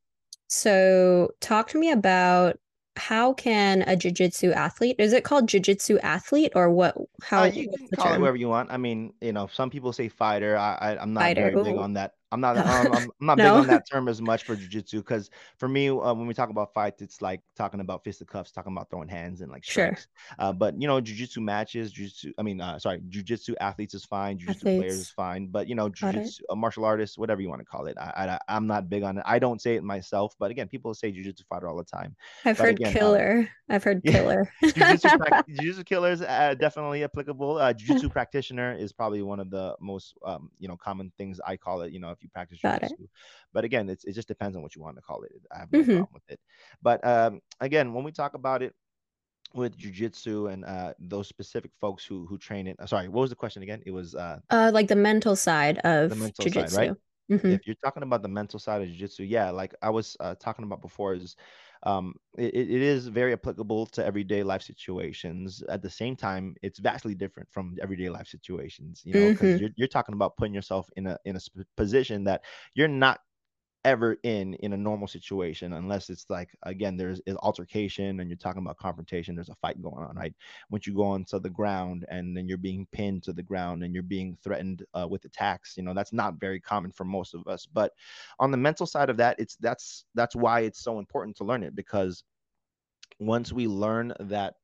[0.52, 2.58] So, talk to me about
[2.96, 7.70] how can a jiu-jitsu athlete is it called jiu-jitsu athlete or what how uh, you
[7.70, 8.16] can call term?
[8.16, 11.14] it whatever you want i mean you know some people say fighter i, I am
[11.14, 11.52] not fighter.
[11.52, 12.58] very big on that I'm not.
[12.58, 13.44] Um, I'm, I'm, not no.
[13.44, 16.50] big on that term as much for jujitsu because for me, uh, when we talk
[16.50, 20.02] about fights, it's like talking about fisticuffs, talking about throwing hands and like strikes.
[20.02, 20.36] Sure.
[20.38, 22.32] Uh, but you know, jujitsu matches, jujitsu.
[22.38, 24.38] I mean, uh, sorry, jujitsu athletes is fine.
[24.38, 25.48] Jujitsu players is fine.
[25.48, 28.56] But you know, jujitsu uh, martial artists, whatever you want to call it, I, I,
[28.56, 29.24] am not big on it.
[29.26, 32.16] I don't say it myself, but again, people say jujitsu fighter all the time.
[32.46, 33.50] I've but heard again, um, killer.
[33.70, 34.52] I've heard killer.
[34.64, 37.58] jujitsu, jiu-jitsu killer is uh, definitely applicable.
[37.58, 41.58] Uh, jujitsu practitioner is probably one of the most um, you know common things I
[41.58, 41.92] call it.
[41.92, 43.08] You know, if you practice jiu-jitsu
[43.54, 45.32] but again, it's, it just depends on what you want to call it.
[45.52, 45.92] I have no mm-hmm.
[45.98, 46.40] problem with it.
[46.82, 48.74] But um, again, when we talk about it
[49.54, 52.76] with jujitsu and uh, those specific folks who who train it.
[52.80, 53.82] Uh, sorry, what was the question again?
[53.86, 56.76] It was uh, uh like the mental side of the mental jiu-jitsu.
[56.76, 56.98] side, right?
[57.32, 57.48] Mm-hmm.
[57.48, 60.66] If you're talking about the mental side of jiu-jitsu, yeah, like I was uh, talking
[60.66, 61.36] about before, is
[61.84, 65.64] um, it, it is very applicable to everyday life situations.
[65.70, 69.02] At the same time, it's vastly different from everyday life situations.
[69.06, 69.62] You know, because mm-hmm.
[69.62, 71.40] you're, you're talking about putting yourself in a in a
[71.78, 73.22] position that you're not
[73.86, 78.38] ever in in a normal situation unless it's like again there's an altercation and you're
[78.38, 80.34] talking about confrontation there's a fight going on right?
[80.70, 83.94] Once you go onto the ground and then you're being pinned to the ground and
[83.94, 87.48] you're being threatened uh, with attacks you know that's not very common for most of
[87.48, 87.94] us but
[88.40, 91.64] on the mental side of that it's that's that's why it's so important to learn
[91.64, 92.24] it because
[93.20, 94.56] once we learn that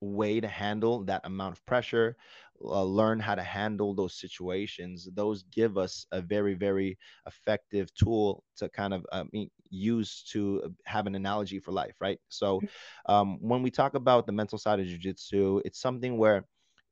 [0.00, 2.16] way to handle that amount of pressure
[2.64, 8.44] uh, learn how to handle those situations those give us a very very effective tool
[8.56, 12.18] to kind of mean use to have an analogy for life, right?
[12.28, 12.64] So
[13.06, 16.44] um, when we talk about the mental side of jujitsu, it's something where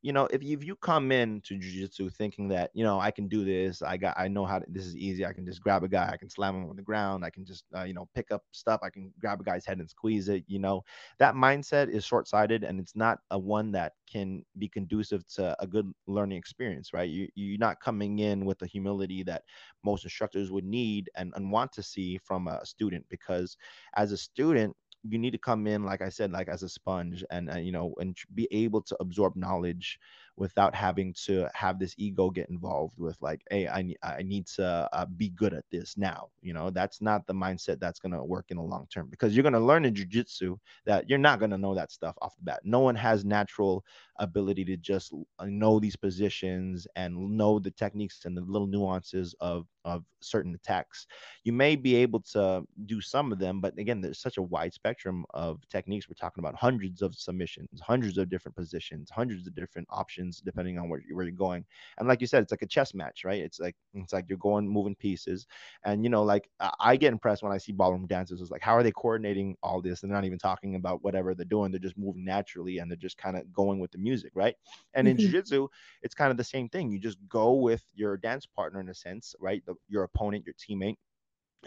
[0.03, 3.11] you know, if you, if you come in to jujitsu thinking that, you know, I
[3.11, 5.27] can do this, I got, I know how to, this is easy.
[5.27, 7.45] I can just grab a guy, I can slam him on the ground, I can
[7.45, 10.29] just, uh, you know, pick up stuff, I can grab a guy's head and squeeze
[10.29, 10.45] it.
[10.47, 10.83] You know,
[11.19, 15.55] that mindset is short sighted and it's not a one that can be conducive to
[15.61, 17.11] a good learning experience, right?
[17.11, 19.43] You, you're not coming in with the humility that
[19.85, 23.57] most instructors would need and, and want to see from a student because
[23.97, 24.75] as a student,
[25.09, 27.73] you need to come in like i said like as a sponge and uh, you
[27.73, 29.99] know and be able to absorb knowledge
[30.37, 34.47] without having to have this ego get involved with like hey i need i need
[34.47, 36.71] to uh, be good at this now you know?
[36.71, 39.53] That's not the mindset that's going to work in the long term because you're going
[39.53, 42.61] to learn in jiu-jitsu that you're not going to know that stuff off the bat.
[42.65, 43.85] No one has natural
[44.21, 49.35] ability to just uh, know these positions and know the techniques and the little nuances
[49.41, 51.07] of of certain attacks
[51.45, 54.73] you may be able to do some of them but again there's such a wide
[54.75, 59.55] spectrum of techniques we're talking about hundreds of submissions hundreds of different positions hundreds of
[59.55, 61.65] different options depending on where, where you're going.
[61.99, 63.41] And like you said, it's like a chess match, right?
[63.41, 65.47] It's like it's like you're going moving pieces.
[65.85, 66.49] And you know, like
[66.81, 68.41] I get impressed when I see ballroom dancers.
[68.41, 70.01] It's like how are they coordinating all this?
[70.01, 71.71] They're not even talking about whatever they're doing.
[71.71, 74.55] They're just moving naturally and they're just kind of going with the music, right?
[74.95, 75.27] And in mm-hmm.
[75.27, 75.69] jiu-jitsu,
[76.03, 76.91] it's kind of the same thing.
[76.91, 79.63] You just go with your dance partner in a sense, right?
[79.67, 80.97] The, your opponent, your teammate,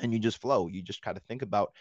[0.01, 0.67] and you just flow.
[0.67, 1.73] You just kind of think about,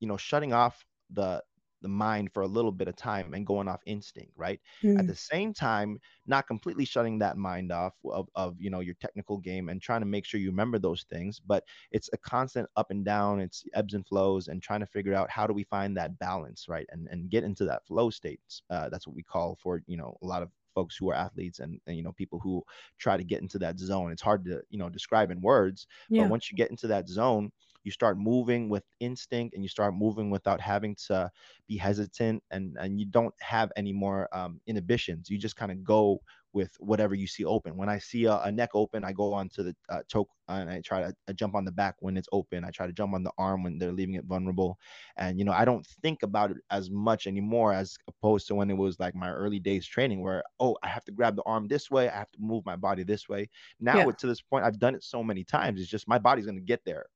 [0.00, 1.42] you know, shutting off the
[1.84, 4.98] the mind for a little bit of time and going off instinct right mm.
[4.98, 8.94] at the same time not completely shutting that mind off of, of you know your
[8.94, 12.66] technical game and trying to make sure you remember those things but it's a constant
[12.76, 15.64] up and down it's ebbs and flows and trying to figure out how do we
[15.64, 19.22] find that balance right and and get into that flow state uh, that's what we
[19.22, 22.12] call for you know a lot of folks who are athletes and, and, you know
[22.12, 22.64] people who
[22.98, 26.22] try to get into that zone it's hard to you know describe in words yeah.
[26.22, 27.50] but once you get into that zone
[27.84, 31.30] you start moving with instinct and you start moving without having to
[31.68, 35.30] be hesitant and and you don't have any more um, inhibitions.
[35.30, 36.20] You just kind of go
[36.54, 37.76] with whatever you see open.
[37.76, 40.80] When I see a, a neck open, I go onto the uh, choke and I
[40.80, 42.64] try to uh, jump on the back when it's open.
[42.64, 44.78] I try to jump on the arm when they're leaving it vulnerable.
[45.16, 48.70] And, you know, I don't think about it as much anymore as opposed to when
[48.70, 51.66] it was like my early days training where, oh, I have to grab the arm
[51.66, 52.08] this way.
[52.08, 53.50] I have to move my body this way.
[53.80, 54.12] Now, yeah.
[54.12, 55.80] to this point, I've done it so many times.
[55.80, 57.06] It's just my body's going to get there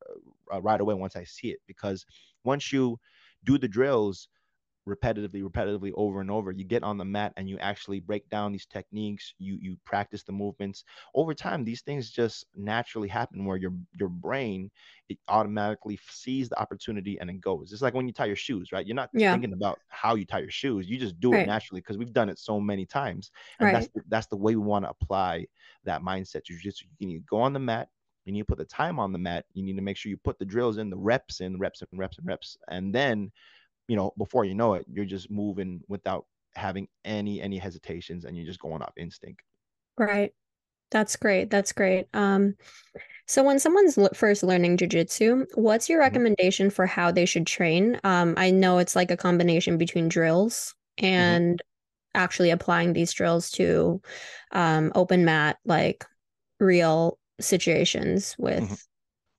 [0.52, 2.04] uh, right away once I see it because
[2.44, 2.98] once you
[3.44, 4.28] do the drills,
[4.88, 8.52] repetitively repetitively over and over you get on the mat and you actually break down
[8.52, 13.56] these techniques you you practice the movements over time these things just naturally happen where
[13.56, 14.70] your your brain
[15.08, 18.72] it automatically sees the opportunity and it goes it's like when you tie your shoes
[18.72, 19.32] right you're not yeah.
[19.32, 21.42] thinking about how you tie your shoes you just do right.
[21.42, 23.72] it naturally because we've done it so many times and right.
[23.72, 25.46] that's the, that's the way we want to apply
[25.84, 27.88] that mindset You just you need to go on the mat
[28.24, 30.16] you need to put the time on the mat you need to make sure you
[30.16, 33.30] put the drills in the reps in reps and reps and reps and then
[33.88, 38.36] you know, before you know it, you're just moving without having any any hesitations and
[38.36, 39.42] you're just going off instinct.
[39.96, 40.32] Right.
[40.90, 41.50] That's great.
[41.50, 42.06] That's great.
[42.14, 42.54] Um
[43.26, 46.04] so when someone's first learning jujitsu, what's your mm-hmm.
[46.04, 48.00] recommendation for how they should train?
[48.04, 51.06] Um I know it's like a combination between drills mm-hmm.
[51.06, 52.20] and mm-hmm.
[52.20, 54.00] actually applying these drills to
[54.52, 56.04] um open mat like
[56.60, 58.74] real situations with mm-hmm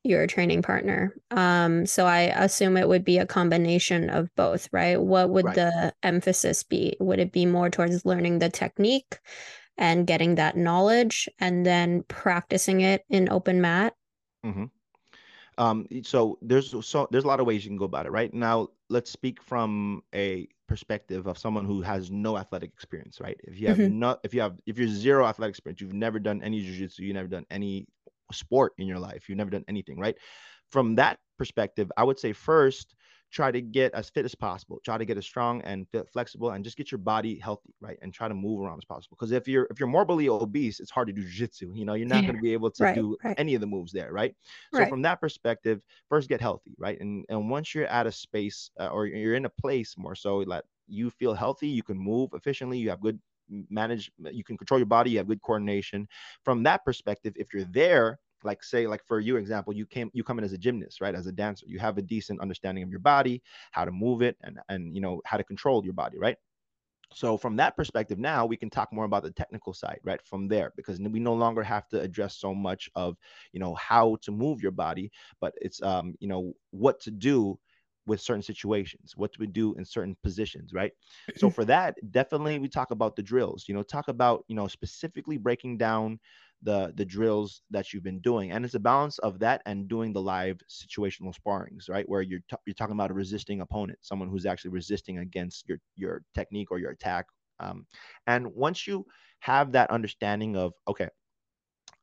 [0.04, 1.14] your training partner.
[1.32, 5.00] Um, so I assume it would be a combination of both, right?
[5.00, 5.56] What would right.
[5.56, 6.96] the emphasis be?
[7.00, 9.20] Would it be more towards learning the technique
[9.78, 13.94] and getting that knowledge and then practicing it in open mat?
[14.46, 14.66] Mm-hmm.
[15.58, 18.34] Um, so there's so there's a lot of ways you can go about it, right?
[18.34, 23.38] Now let's speak from a perspective of someone who has no athletic experience, right?
[23.44, 24.00] If you have mm-hmm.
[24.00, 27.16] not, if you have, if you're zero athletic experience, you've never done any jiu-jitsu, you've
[27.16, 27.88] never done any
[28.32, 30.16] sport in your life, you've never done anything, right?
[30.72, 32.96] From that perspective, I would say first,
[33.32, 36.64] try to get as fit as possible try to get as strong and flexible and
[36.64, 39.48] just get your body healthy right and try to move around as possible because if
[39.48, 42.28] you're if you're morbidly obese it's hard to do jiu-jitsu you know you're not yeah.
[42.28, 43.36] going to be able to right, do right.
[43.38, 44.36] any of the moves there right
[44.74, 44.90] so right.
[44.90, 48.88] from that perspective first get healthy right and and once you're at a space uh,
[48.88, 52.78] or you're in a place more so that you feel healthy you can move efficiently
[52.78, 53.20] you have good
[53.70, 56.08] manage you can control your body you have good coordination.
[56.44, 60.24] From that perspective if you're there like say like for you example you came you
[60.24, 62.90] come in as a gymnast right as a dancer you have a decent understanding of
[62.90, 66.18] your body how to move it and and you know how to control your body
[66.18, 66.38] right?
[67.12, 70.48] So from that perspective now we can talk more about the technical side right from
[70.48, 73.18] there because we no longer have to address so much of
[73.52, 77.58] you know how to move your body but it's um you know what to do
[78.10, 80.92] with certain situations, what do we do in certain positions, right?
[81.36, 84.68] So for that, definitely we talk about the drills, you know, talk about, you know,
[84.68, 86.20] specifically breaking down
[86.62, 90.12] the the drills that you've been doing and it's a balance of that and doing
[90.12, 94.30] the live situational sparrings right where you're t- you're talking about a resisting opponent someone
[94.30, 97.28] who's actually resisting against your your technique or your attack
[97.62, 97.86] um,
[98.28, 99.06] and once you
[99.40, 101.08] have that understanding of okay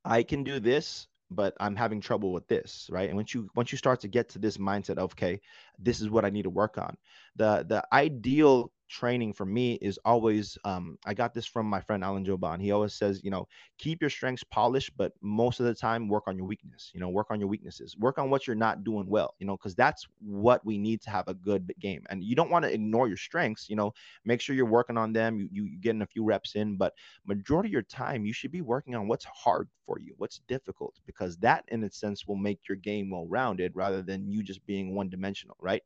[0.04, 3.08] i can do this but i'm having trouble with this right?
[3.08, 5.40] And once you once you start to get to this mindset of okay
[5.78, 6.96] this is what i need to work on
[7.36, 12.04] the the ideal training for me is always um, I got this from my friend
[12.04, 12.60] Alan Joban.
[12.60, 13.46] He always says, you know,
[13.78, 16.90] keep your strengths polished, but most of the time work on your weakness.
[16.94, 17.96] You know, work on your weaknesses.
[17.98, 19.34] Work on what you're not doing well.
[19.38, 22.04] You know, because that's what we need to have a good game.
[22.10, 23.68] And you don't want to ignore your strengths.
[23.68, 23.92] You know,
[24.24, 25.38] make sure you're working on them.
[25.38, 26.94] You you getting a few reps in, but
[27.26, 30.94] majority of your time you should be working on what's hard for you, what's difficult,
[31.06, 34.64] because that in a sense will make your game well rounded rather than you just
[34.66, 35.82] being one dimensional, right?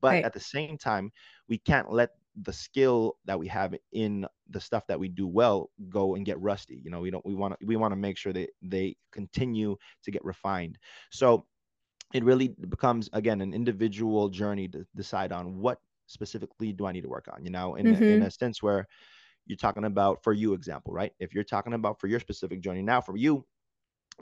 [0.00, 0.24] But right.
[0.24, 1.12] at the same time,
[1.48, 2.10] we can't let
[2.42, 6.40] the skill that we have in the stuff that we do well go and get
[6.40, 8.96] rusty you know we don't we want to we want to make sure that they
[9.12, 10.78] continue to get refined
[11.10, 11.46] so
[12.12, 17.02] it really becomes again an individual journey to decide on what specifically do i need
[17.02, 18.02] to work on you know in, mm-hmm.
[18.02, 18.86] in a sense where
[19.46, 22.82] you're talking about for you example right if you're talking about for your specific journey
[22.82, 23.44] now for you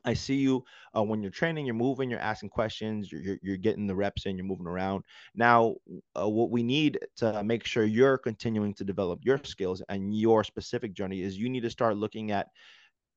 [0.04, 0.64] I see you
[0.96, 4.36] uh, when you're training, you're moving, you're asking questions, you're, you're, getting the reps in,
[4.36, 5.04] you're moving around.
[5.34, 5.76] Now,
[6.18, 10.44] uh, what we need to make sure you're continuing to develop your skills and your
[10.44, 12.48] specific journey is you need to start looking at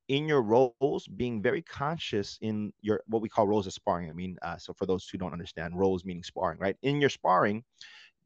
[0.08, 4.10] in your roles being very conscious in your what we call roles of sparring.
[4.10, 6.78] I mean, uh, so for those who don't understand, roles meaning sparring, right?
[6.84, 7.64] In your sparring,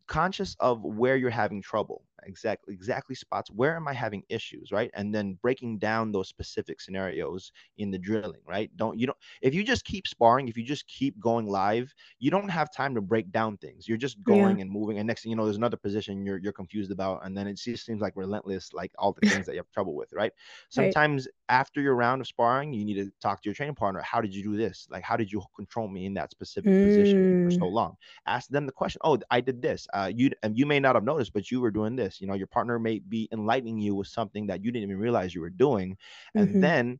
[0.07, 4.91] conscious of where you're having trouble exactly exactly spots where am i having issues right
[4.93, 9.53] and then breaking down those specific scenarios in the drilling right don't you don't if
[9.53, 13.01] you just keep sparring if you just keep going live you don't have time to
[13.01, 14.61] break down things you're just going yeah.
[14.61, 17.37] and moving and next thing you know there's another position you're you're confused about and
[17.37, 20.11] then it just seems like relentless like all the things that you have trouble with
[20.13, 20.31] right
[20.69, 21.57] sometimes right.
[21.57, 24.33] after your round of sparring you need to talk to your training partner how did
[24.33, 26.85] you do this like how did you control me in that specific mm.
[26.85, 27.71] position for so mm.
[27.71, 30.95] long ask them the question oh i did this uh you and you may not
[30.95, 33.77] have noticed but you were doing this this you know your partner may be enlightening
[33.77, 35.97] you with something that you didn't even realize you were doing
[36.35, 36.61] and mm-hmm.
[36.61, 36.99] then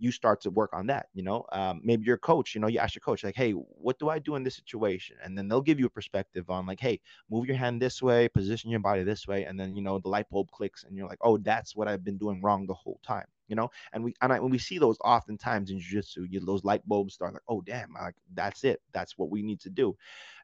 [0.00, 2.78] you start to work on that you know um, maybe your coach you know you
[2.78, 5.16] ask your coach like hey what do i do in this situation?
[5.22, 8.28] And then they'll give you a perspective on like hey move your hand this way
[8.28, 11.08] position your body this way and then you know the light bulb clicks and you're
[11.08, 13.70] like oh that's what i've been doing wrong the whole time you know?
[13.92, 17.14] And we and I, when we see those oftentimes in jiu-jitsu you, those light bulbs
[17.14, 18.80] start like oh damn like that's it.
[18.92, 19.96] That's what we need to do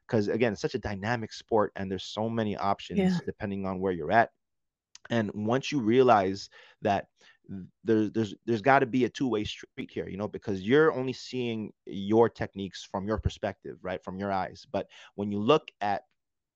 [0.07, 3.17] because again it's such a dynamic sport and there's so many options yeah.
[3.25, 4.29] depending on where you're at
[5.09, 6.49] and once you realize
[6.81, 7.07] that
[7.83, 11.13] there's there's there's got to be a two-way street here you know because you're only
[11.13, 16.03] seeing your techniques from your perspective right from your eyes but when you look at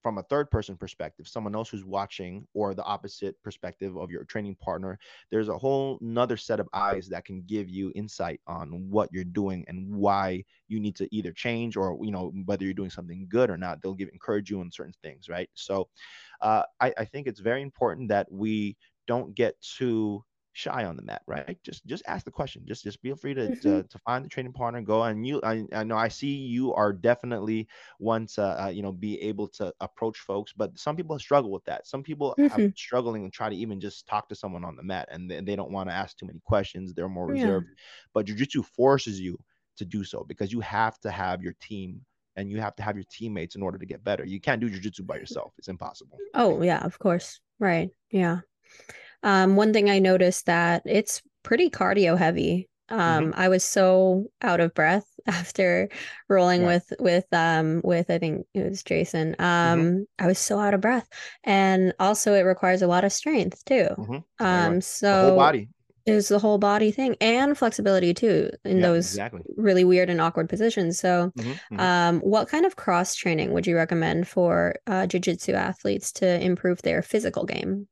[0.02, 4.24] from a third person perspective, someone else who's watching, or the opposite perspective of your
[4.24, 4.98] training partner,
[5.30, 9.24] there's a whole another set of eyes that can give you insight on what you're
[9.24, 13.28] doing and why you need to either change or you know whether you're doing something
[13.30, 13.82] good or not.
[13.82, 15.50] They'll give encourage you on certain things, right?
[15.54, 15.90] So,
[16.42, 21.02] uh, I, I think it's very important that we don't get too shy on the
[21.02, 21.58] mat, right?
[21.64, 22.64] Just just ask the question.
[22.68, 23.62] Just just feel free to mm-hmm.
[23.62, 24.82] to, to, find the training partner.
[24.82, 25.40] Go and you.
[25.44, 29.48] I, I know I see you are definitely one to uh, you know be able
[29.50, 31.88] to approach folks, but some people struggle with that.
[31.88, 32.62] Some people mm-hmm.
[32.62, 35.42] have struggling and try to even just talk to someone on the mat, and they,
[35.42, 36.94] they don't want to ask too many questions.
[36.94, 37.68] They're more reserved.
[37.70, 37.84] Yeah.
[38.14, 39.40] But jujitsu forces you
[39.78, 42.02] to do so because you have to have your team
[42.36, 44.26] and you have to have your teammates in order to get better.
[44.26, 45.54] You can't do jujitsu by yourself.
[45.58, 46.18] It's impossible.
[46.34, 47.40] Oh yeah, of course.
[47.60, 47.90] Right.
[48.12, 48.40] Yeah.
[49.24, 52.68] Um, one thing I noticed that it's pretty cardio heavy.
[52.90, 53.40] Um, mm-hmm.
[53.40, 55.90] I was so out of breath after
[56.28, 56.68] rolling yeah.
[56.68, 59.36] with with um with I think it was Jason.
[59.40, 59.44] Mm-hmm.
[59.44, 60.02] Um, mm-hmm.
[60.18, 61.08] I was so out of breath,
[61.44, 63.90] and also it requires a lot of strength too.
[63.98, 64.46] Mm-hmm.
[64.46, 65.70] Um, so the whole body
[66.10, 69.42] is the whole body thing and flexibility too in yeah, those exactly.
[69.56, 71.00] really weird and awkward positions.
[71.00, 71.80] So, mm-hmm, mm-hmm.
[71.80, 76.82] um, what kind of cross training would you recommend for uh, jiu-jitsu athletes to improve
[76.82, 77.88] their physical game?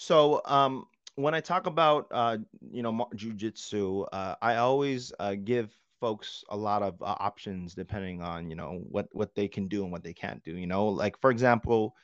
[0.00, 0.86] So um,
[1.16, 2.38] when I talk about uh,
[2.72, 8.22] you know jujitsu, uh, I always uh, give folks a lot of uh, options depending
[8.22, 10.56] on you know what what they can do and what they can't do.
[10.56, 11.94] You know, like for example,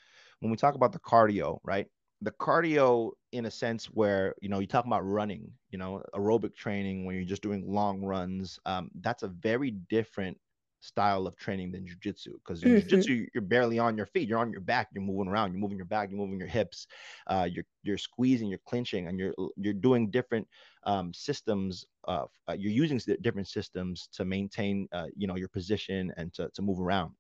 [0.41, 1.87] when we talk about the cardio, right?
[2.21, 6.55] The cardio, in a sense, where you know you talk about running, you know, aerobic
[6.55, 8.59] training when you're just doing long runs.
[8.67, 10.37] Um, that's a very different
[10.87, 12.89] style of training than jujitsu because in mm-hmm.
[12.89, 15.77] jujitsu you're barely on your feet, you're on your back, you're moving around, you're moving
[15.77, 16.87] your back, you're moving your hips,
[17.27, 20.47] uh, you're you're squeezing, you're clinching, and you're you're doing different
[20.85, 21.85] um, systems.
[22.05, 26.49] Of, uh, you're using different systems to maintain uh, you know your position and to
[26.55, 27.13] to move around.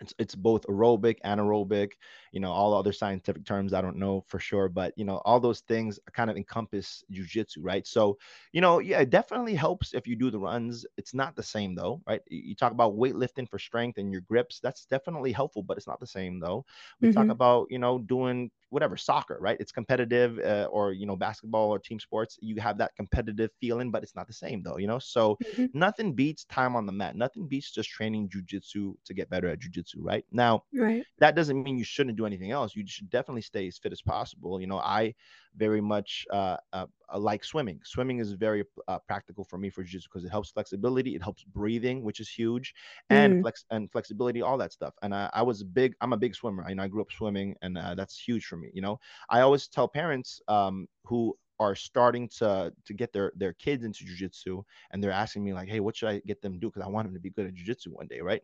[0.00, 1.92] It's, it's both aerobic anaerobic
[2.32, 5.40] you know all other scientific terms i don't know for sure but you know all
[5.40, 7.86] those things kind of encompass jiu-jitsu right?
[7.86, 8.18] So
[8.52, 10.84] you know yeah it definitely helps if you do the runs.
[10.96, 12.20] It's not the same though right?
[12.28, 16.00] You talk about weightlifting for strength and your grips that's definitely helpful but it's not
[16.00, 16.64] the same though.
[17.00, 17.20] We mm-hmm.
[17.20, 19.56] talk about you know doing whatever soccer right?
[19.60, 23.90] It's competitive uh, or you know basketball or team sports you have that competitive feeling
[23.90, 24.98] but it's not the same though you know?
[24.98, 25.66] So mm-hmm.
[25.74, 27.16] nothing beats time on the mat.
[27.16, 31.62] Nothing beats just training jujitsu to get better at jujitsu right now right that doesn't
[31.62, 34.66] mean you shouldn't do anything else you should definitely stay as fit as possible you
[34.66, 35.14] know i
[35.56, 37.80] very much uh, uh, uh, like swimming.
[37.84, 41.44] Swimming is very uh, practical for me for jiu-jitsu because it helps flexibility, it helps
[41.44, 42.74] breathing, which is huge,
[43.10, 43.42] and mm.
[43.42, 44.94] flex and flexibility, all that stuff.
[45.02, 45.94] And I, I was big.
[46.00, 46.64] I'm a big swimmer.
[46.66, 48.70] I know I grew up swimming, and uh, that's huge for me.
[48.74, 53.52] You know, I always tell parents um, who are starting to to get their their
[53.52, 54.60] kids into jiu-jitsu
[54.90, 56.88] and they're asking me like hey what should i get them to do because i
[56.88, 58.42] want them to be good at jiu-jitsu one day right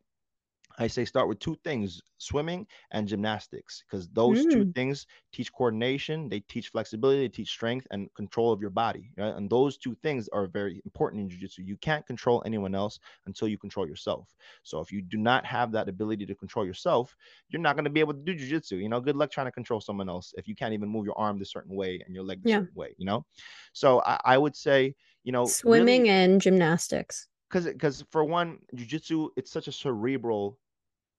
[0.80, 4.50] I say start with two things swimming and gymnastics because those mm.
[4.50, 9.12] two things teach coordination, they teach flexibility, they teach strength and control of your body.
[9.18, 9.34] Right?
[9.34, 11.62] And those two things are very important in jiu-jitsu.
[11.62, 14.34] You can't control anyone else until you control yourself.
[14.62, 17.14] So if you do not have that ability to control yourself,
[17.50, 18.76] you're not going to be able to do jiu-jitsu.
[18.76, 21.18] You know, good luck trying to control someone else if you can't even move your
[21.18, 22.56] arm this certain way and your leg this yeah.
[22.60, 23.26] certain way, you know?
[23.74, 28.58] So I, I would say, you know, swimming really, and gymnastics because because for one,
[28.74, 30.58] jujitsu it's such a cerebral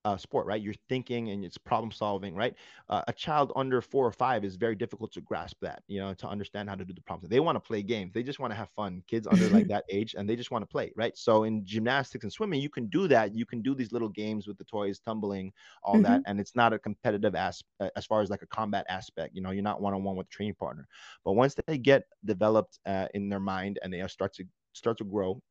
[0.06, 0.62] uh, sport, right?
[0.62, 2.56] You're thinking and it's problem solving, right?
[2.90, 6.14] Uh, a child under four or five is very difficult to grasp that, you know,
[6.16, 7.30] to understand how to do the problems.
[7.30, 8.14] They want to play games.
[8.14, 9.04] They just want to have fun.
[9.08, 11.16] Kids under like that age, and they just want to play, right?
[11.18, 13.36] So in gymnastics and swimming, you can do that.
[13.36, 15.52] You can do these little games with the toys, tumbling,
[15.84, 16.04] all mm-hmm.
[16.04, 19.36] that, and it's not a competitive aspect uh, as far as like a combat aspect.
[19.36, 20.88] You know, you're not one on one with a training partner.
[21.24, 25.04] But once they get developed uh, in their mind and they start to start to
[25.04, 25.42] grow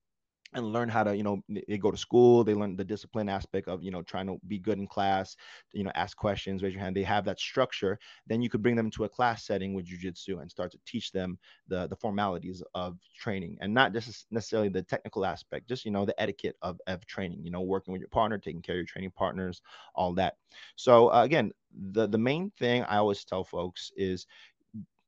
[0.55, 3.69] and learn how to you know they go to school they learn the discipline aspect
[3.69, 5.37] of you know trying to be good in class
[5.73, 8.77] you know ask questions raise your hand they have that structure then you could bring
[8.77, 11.39] them into a class setting with jiu-jitsu and start to teach them
[11.69, 16.05] the the formalities of training and not just necessarily the technical aspect just you know
[16.05, 18.87] the etiquette of, of training you know working with your partner taking care of your
[18.87, 19.63] training partners
[19.95, 20.35] all that.
[20.77, 21.53] So uh, again
[21.93, 24.27] the the main thing i always tell folks is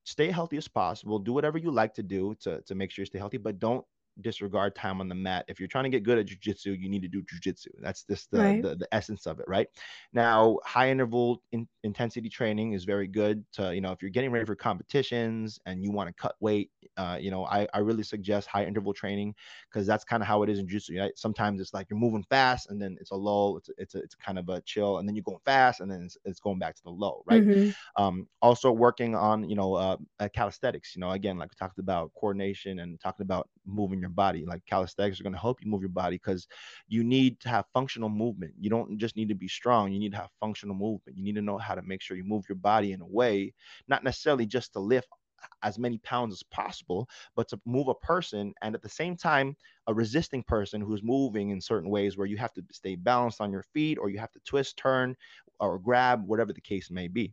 [0.05, 3.07] stay healthy as possible do whatever you like to do to, to make sure you
[3.07, 3.85] stay healthy but don't
[4.21, 5.45] disregard time on the mat.
[5.49, 7.69] If you're trying to get good at jujitsu, you need to do jujitsu.
[7.81, 8.63] That's just the, right.
[8.63, 9.69] the, the essence of it, right?
[10.13, 14.31] Now, high interval in, intensity training is very good to, you know, if you're getting
[14.31, 18.03] ready for competitions and you want to cut weight, uh, you know, I, I really
[18.03, 19.35] suggest high interval training
[19.71, 21.01] because that's kind of how it is in jiu-jitsu.
[21.01, 21.13] Right?
[21.17, 24.15] Sometimes it's like you're moving fast and then it's a lull, it's it's a, it's
[24.15, 26.75] kind of a chill, and then you're going fast and then it's, it's going back
[26.75, 27.43] to the low, right?
[27.43, 28.03] Mm-hmm.
[28.03, 29.97] Um, also working on, you know, uh,
[30.35, 34.45] calisthenics, you know, again, like we talked about coordination and talking about moving your body.
[34.47, 36.47] Like calisthenics are going to help you move your body because
[36.89, 38.55] you need to have functional movement.
[38.59, 39.93] You don't just need to be strong.
[39.93, 41.17] You need to have functional movement.
[41.17, 43.55] You need to know how to make sure you move your body in a way,
[43.89, 45.09] not necessarily just to lift
[45.63, 49.57] as many pounds as possible, but to move a person and at the same time,
[49.89, 53.51] a resisting person who's moving in certain ways where you have to stay balanced on
[53.51, 55.17] your feet or you have to twist, turn,
[55.59, 57.33] or grab, whatever the case may be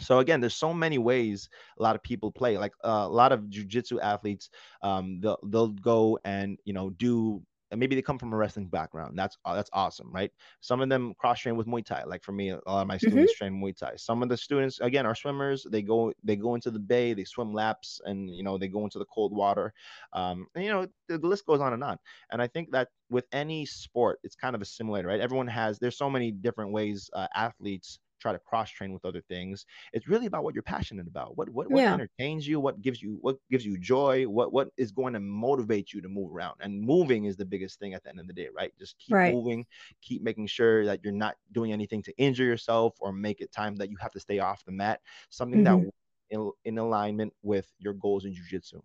[0.00, 3.32] so again there's so many ways a lot of people play like uh, a lot
[3.32, 4.50] of jiu-jitsu athletes
[4.82, 8.66] um, they'll, they'll go and you know do and maybe they come from a wrestling
[8.66, 9.18] background.
[9.18, 10.30] That's uh, that's awesome, right?
[10.60, 12.04] Some of them cross train with Muay Thai.
[12.04, 13.44] Like for me, a lot of my students mm-hmm.
[13.50, 13.96] train Muay Thai.
[13.96, 15.66] Some of the students, again, are swimmers.
[15.68, 18.84] They go they go into the bay, they swim laps, and you know they go
[18.84, 19.72] into the cold water.
[20.12, 21.96] Um, and you know the, the list goes on and on.
[22.30, 25.20] And I think that with any sport, it's kind of a simulator, right?
[25.20, 25.78] Everyone has.
[25.78, 29.66] There's so many different ways uh, athletes try to cross train with other things.
[29.92, 31.36] It's really about what you're passionate about.
[31.36, 31.92] What what, what yeah.
[31.92, 35.92] entertains you, what gives you what gives you joy, what what is going to motivate
[35.92, 36.54] you to move around.
[36.60, 38.72] And moving is the biggest thing at the end of the day, right?
[38.78, 39.34] Just keep right.
[39.34, 39.66] moving,
[40.00, 43.76] keep making sure that you're not doing anything to injure yourself or make it time
[43.76, 45.00] that you have to stay off the mat.
[45.30, 45.84] Something mm-hmm.
[45.84, 45.92] that
[46.30, 48.80] in, in alignment with your goals in jiu-jitsu.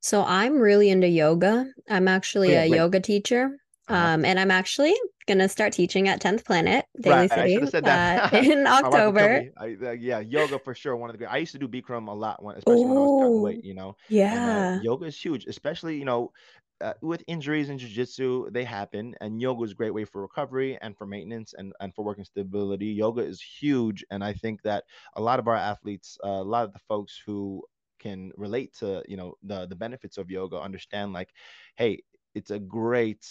[0.00, 1.70] So I'm really into yoga.
[1.88, 3.56] I'm actually a yoga teacher.
[3.92, 4.14] Uh-huh.
[4.14, 4.94] Um, and I'm actually
[5.26, 9.44] gonna start teaching at 10th Planet Daly right, City uh, in October.
[9.58, 10.96] I, uh, yeah, yoga for sure.
[10.96, 11.30] One of the great.
[11.30, 13.64] I used to do Bikram a lot, when, especially Ooh, when I was cutting weight.
[13.64, 16.32] You know, yeah, and, uh, yoga is huge, especially you know.
[16.80, 20.76] Uh, with injuries in jiu-jitsu they happen and yoga is a great way for recovery
[20.82, 24.82] and for maintenance and, and for working stability yoga is huge and i think that
[25.14, 27.62] a lot of our athletes uh, a lot of the folks who
[28.00, 31.28] can relate to you know the the benefits of yoga understand like
[31.76, 32.02] hey
[32.34, 33.24] it's a great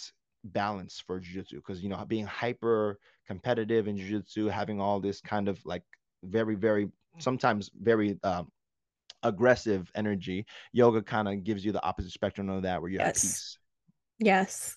[0.44, 5.48] balance for jiu-jitsu because you know being hyper competitive in jiu-jitsu having all this kind
[5.48, 5.82] of like
[6.24, 6.88] very very
[7.18, 8.50] sometimes very um,
[9.22, 13.06] aggressive energy yoga kind of gives you the opposite spectrum of that where you yes.
[13.06, 13.58] have peace.
[14.18, 14.76] Yes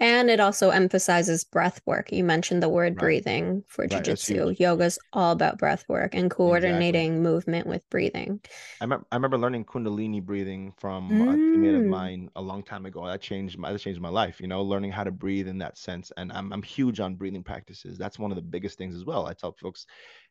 [0.00, 2.12] And it also emphasizes breath work.
[2.12, 2.98] You mentioned the word Right.
[2.98, 4.18] breathing for Right, jujitsu.
[4.18, 4.58] huge.
[4.58, 7.04] Yoga's all about breath work and Exactly.
[7.10, 8.40] coordinating movement with breathing.
[8.80, 12.62] I remember, I remember learning Kundalini breathing from a teammate of Mm, mine a long
[12.62, 13.04] time ago.
[13.06, 15.76] That changed my that changed my life, you know, learning how to breathe in that
[15.76, 16.12] sense.
[16.16, 17.98] And I'm I'm huge on breathing practices.
[17.98, 19.26] That's one of the biggest things as well.
[19.26, 19.86] I tell folks,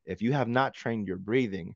[0.05, 1.75] if you have not trained your breathing,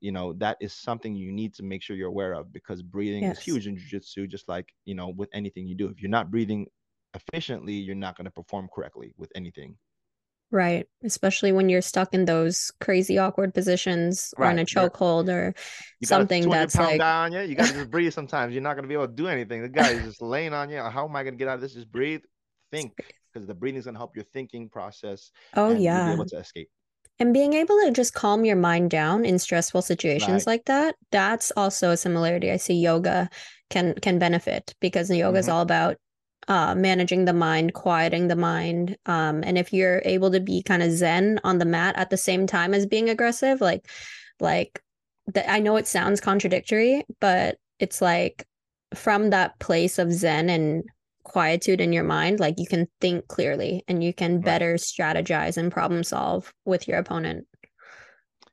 [0.00, 3.28] you know, that is something you need to make sure you're aware of because breathing
[3.30, 5.88] is huge in jiu-jitsu, just like, you know, with anything you do.
[5.88, 6.66] If you're not breathing
[7.14, 9.76] efficiently, you're not going to perform correctly with anything.
[10.52, 10.88] Right.
[11.04, 15.54] Especially when you're stuck in those crazy awkward positions or in a chokehold or
[16.00, 17.40] you got a something that's like, guy on you.
[17.42, 18.52] You got to just breathe sometimes.
[18.52, 19.62] You're not going to be able to do anything.
[19.62, 20.80] The guy is just laying on you.
[20.80, 21.74] How am I going to get out of this?
[21.74, 22.22] Just breathe,
[22.72, 26.10] think, because the breathing is going to help your thinking process oh, and you'll be
[26.10, 26.12] yeah.
[26.12, 26.68] able to escape.
[27.18, 30.46] And being able to just calm your mind down in stressful situations Right.
[30.46, 33.28] like that, that's also a similarity I see yoga
[33.68, 35.98] can can benefit because yoga is hmm all about
[36.50, 38.98] uh managing the mind, quieting the mind.
[39.06, 42.18] Um, and if you're able to be kind of zen on the mat at the
[42.18, 43.88] same time as being aggressive, like
[44.40, 44.82] like
[45.28, 48.44] that I know it sounds contradictory, but it's like
[48.94, 50.82] from that place of zen and
[51.22, 55.70] quietude in your mind, like you can think clearly and you can better strategize and
[55.70, 57.46] problem solve with your opponent.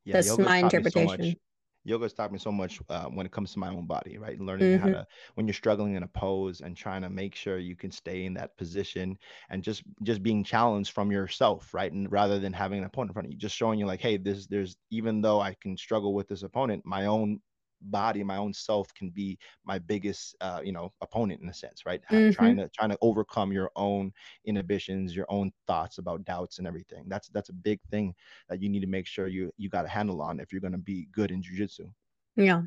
[0.05, 1.31] Yeah, That's my interpretation.
[1.31, 1.39] so
[1.87, 2.11] interpretation.
[2.11, 4.39] Yoga's taught me so much uh, when it comes to my own body, right?
[4.39, 7.57] Learning how hmm to, when you're struggling in a pose and trying to make sure
[7.59, 9.17] you can stay in that position
[9.49, 11.91] and just just being challenged from yourself, right?
[11.91, 14.17] And rather than having an opponent in front of you, just showing you like, hey,
[14.17, 17.41] this there's even though I can struggle with this opponent, my own
[17.81, 21.85] body, my own self can be my biggest, uh, you know, opponent in a sense,
[21.85, 22.01] right?
[22.07, 24.11] Ha- hmm trying to trying to overcome your own
[24.45, 27.05] inhibitions, your own thoughts about doubts and everything.
[27.07, 28.15] That's that's a big thing
[28.49, 30.73] that you need to make sure you you got a handle on if you're going
[30.73, 31.91] to be good in jujitsu.
[32.35, 32.63] Yeah.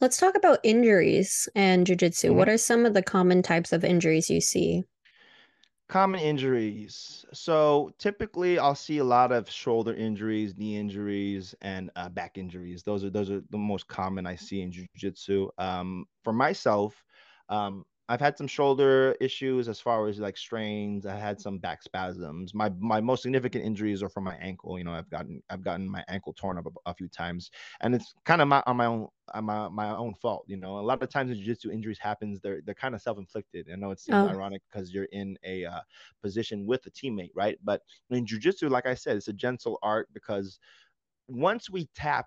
[0.00, 2.34] Let's talk about injuries and jujitsu.
[2.34, 4.84] hmm What are some of the common types of injuries you see?
[5.88, 7.24] Common injuries.
[7.32, 12.82] So typically, I'll see a lot of shoulder injuries, knee injuries, and uh, back injuries.
[12.82, 15.48] Those are those are the most common I see in jiu-jitsu.
[15.56, 17.02] Um, for myself,
[17.48, 21.04] um, I've had some shoulder issues as far as like strains.
[21.04, 22.54] I had some back spasms.
[22.54, 24.78] My my most significant injuries are from my ankle.
[24.78, 27.50] You know, I've gotten I've gotten my ankle torn up a, a few times,
[27.80, 30.44] and it's kind of my on my own on my my own fault.
[30.48, 32.40] You know, a lot of times in jiu-jitsu injuries happens.
[32.40, 33.68] They're they're kind of self-inflicted.
[33.70, 35.80] I know it's Oh, ironic because you're in a uh,
[36.22, 37.58] position with a teammate, right?
[37.62, 40.58] But in jujitsu, like I said, it's a gentle art because
[41.28, 42.26] once we tap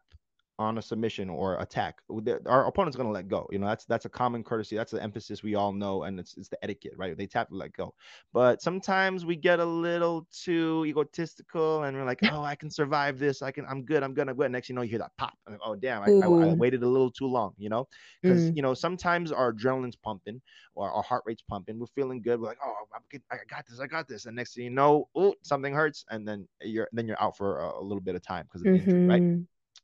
[0.62, 2.02] on a submission or attack,
[2.46, 3.48] our opponent's going to let go.
[3.52, 4.76] You know, that's that's a common courtesy.
[4.76, 7.18] That's the emphasis we all know, and it's it's the etiquette, right?
[7.18, 7.94] They tap to let go.
[8.32, 13.20] But sometimes we get a little too egotistical, and we're like, oh, I can survive
[13.20, 13.42] this.
[13.42, 13.66] I can.
[13.66, 14.04] I'm good.
[14.04, 14.48] I'm gonna go.
[14.48, 15.34] Next, you know, you hear that pop.
[15.48, 16.04] And, oh, damn!
[16.04, 17.54] I, I, I waited a little too long.
[17.58, 17.88] You know,
[18.22, 20.42] because mm, you know sometimes our adrenaline's pumping
[20.76, 21.80] or our heart rate's pumping.
[21.80, 22.40] We're feeling good.
[22.40, 23.22] We're like, oh, I'm good.
[23.32, 23.80] I got this.
[23.80, 24.26] I got this.
[24.26, 27.60] And next thing you know, oh, something hurts, and then you're then you're out for
[27.60, 29.24] a, a little bit of time because of the injury, right?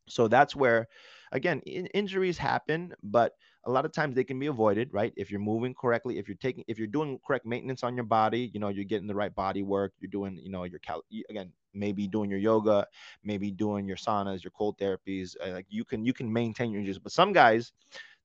[0.07, 0.87] So that's where,
[1.31, 3.33] again, in, injuries happen, but
[3.65, 5.13] a lot of times they can be avoided, right?
[5.17, 8.49] If you're moving correctly, if you're taking, if you're doing correct maintenance on your body,
[8.53, 11.51] you know, you're getting the right body work, you're doing, you know, your cal, again,
[11.73, 12.85] maybe doing your yoga,
[13.23, 16.79] maybe doing your saunas, your cold therapies, uh, like you can, you can maintain your
[16.79, 16.99] injuries.
[16.99, 17.73] But some guys,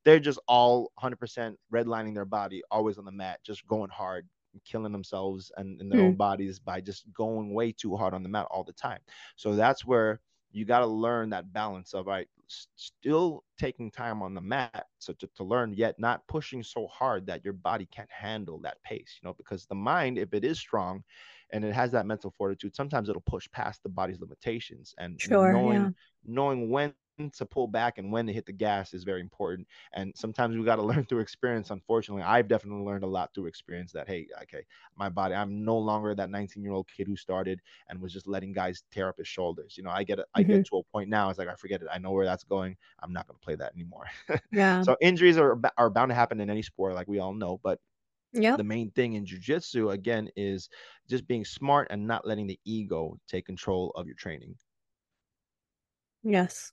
[0.04, 4.28] they're just all 100% redlining their body, always on the mat, just going hard,
[4.64, 8.22] killing themselves and in their own mm, bodies by just going way too hard on
[8.22, 9.00] the mat all the time.
[9.36, 10.20] So that's where
[10.52, 12.28] you got to learn that balance of right
[12.76, 17.26] still taking time on the mat so to, to learn yet not pushing so hard
[17.26, 20.58] that your body can't handle that pace you know because the mind if it is
[20.58, 21.02] strong
[21.50, 25.46] and it has that mental fortitude sometimes it'll push past the body's limitations and sure,
[25.46, 25.52] yeah.
[25.52, 25.94] knowing
[26.26, 26.92] knowing when
[27.34, 30.64] to pull back and when to hit the gas is very important and sometimes we
[30.64, 34.26] got to learn through experience unfortunately i've definitely learned a lot through experience that hey
[34.42, 34.64] okay
[34.96, 38.26] my body i'm no longer that 19 year old kid who started and was just
[38.26, 40.76] letting guys tear up his shoulders you know i get it i get mm-hmm.
[40.76, 43.12] to a point now it's like i forget it i know where that's going i'm
[43.12, 44.06] not going to play that anymore
[44.52, 44.82] Yeah.
[44.82, 47.78] so injuries are are bound to happen in any sport like we all know but
[48.32, 48.56] yeah.
[48.56, 50.70] the main thing in jiu-jitsu again is
[51.08, 54.56] just being smart and not letting the ego take control of your training
[56.22, 56.72] Yes.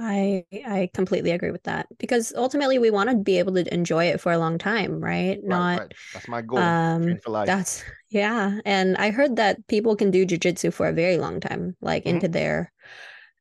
[0.00, 4.06] I I completely agree with that because ultimately we want to be able to enjoy
[4.06, 5.42] it for a long time, right?
[5.46, 8.60] right Not right that's my goal um for life that's yeah.
[8.66, 12.06] And I heard that people can do jujitsu for a very long time, like hmm
[12.06, 12.72] into their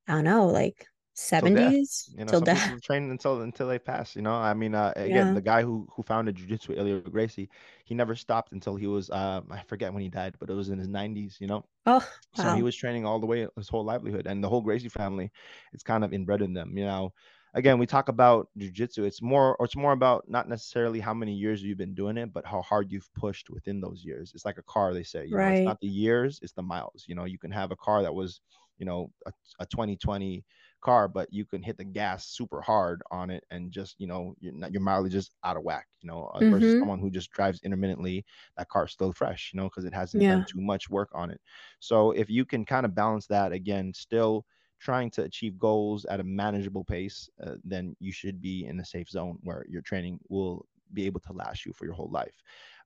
[0.07, 0.87] I don't know, like
[1.19, 2.69] 70s you know till death.
[2.69, 5.33] people train until until they pass you know i mean uh, again Yeah.
[5.33, 7.49] the guy who who founded jiu-jitsu Helio Gracie
[7.85, 10.69] he never stopped until he was uh i forget when he died but it was
[10.69, 13.83] in his 90s you know Oh, so he was training all the way his whole
[13.83, 15.31] livelihood and the whole Gracie family
[15.73, 17.13] it's kind of inbred in them you know
[17.55, 19.05] again, we talk about jujitsu.
[19.07, 22.31] It's more, or it's more about not necessarily how many years you've been doing it,
[22.31, 24.33] but how hard you've pushed within those years.
[24.35, 24.93] It's like a car.
[24.93, 25.65] They say, you know, it's Right.
[25.65, 27.05] not the years, it's the miles.
[27.07, 28.41] You know, you can have a car that was,
[28.77, 30.45] you know, a, a 2020
[30.81, 34.35] car, but you can hit the gas super hard on it and just, you know,
[34.39, 36.81] your, your mileage is out of whack, you know, uh, versus Mm-hmm.
[36.81, 38.25] someone who just drives intermittently,
[38.57, 40.27] that car's still fresh, you know, because it hasn't Yeah.
[40.27, 41.41] done too much work on it.
[41.79, 44.45] So if you can kind of balance that again, still
[44.79, 48.85] trying to achieve goals at a manageable pace, uh, then you should be in a
[48.85, 52.41] safe zone where your training will be able to last you for your whole life.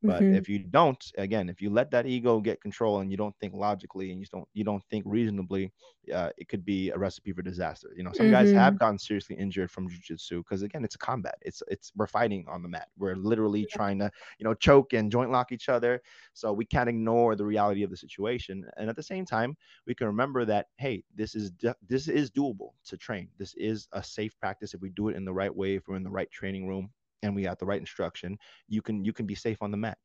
[0.06, 0.42] But Mm-hmm.
[0.42, 3.54] if you don't, again, if you let that ego get control and you don't think
[3.54, 5.72] logically and you don't you don't think reasonably,
[6.14, 7.90] uh, it could be a recipe for disaster.
[7.96, 8.74] You know, some guys Mm-hmm.
[8.74, 11.36] have gotten seriously injured from jujitsu because again, it's a combat.
[11.42, 12.88] It's it's we're fighting on the mat.
[12.98, 16.02] We're literally trying to you know choke and joint lock each other.
[16.34, 18.66] So we can't ignore the reality of the situation.
[18.78, 21.52] And at the same time, we can remember that hey, this is
[21.88, 23.30] this is doable to train.
[23.38, 25.76] This is a safe practice if we do it in the right way.
[25.76, 26.92] If we're in the right training room
[27.24, 29.98] and we got the right instruction, you can you can be safe on the mat.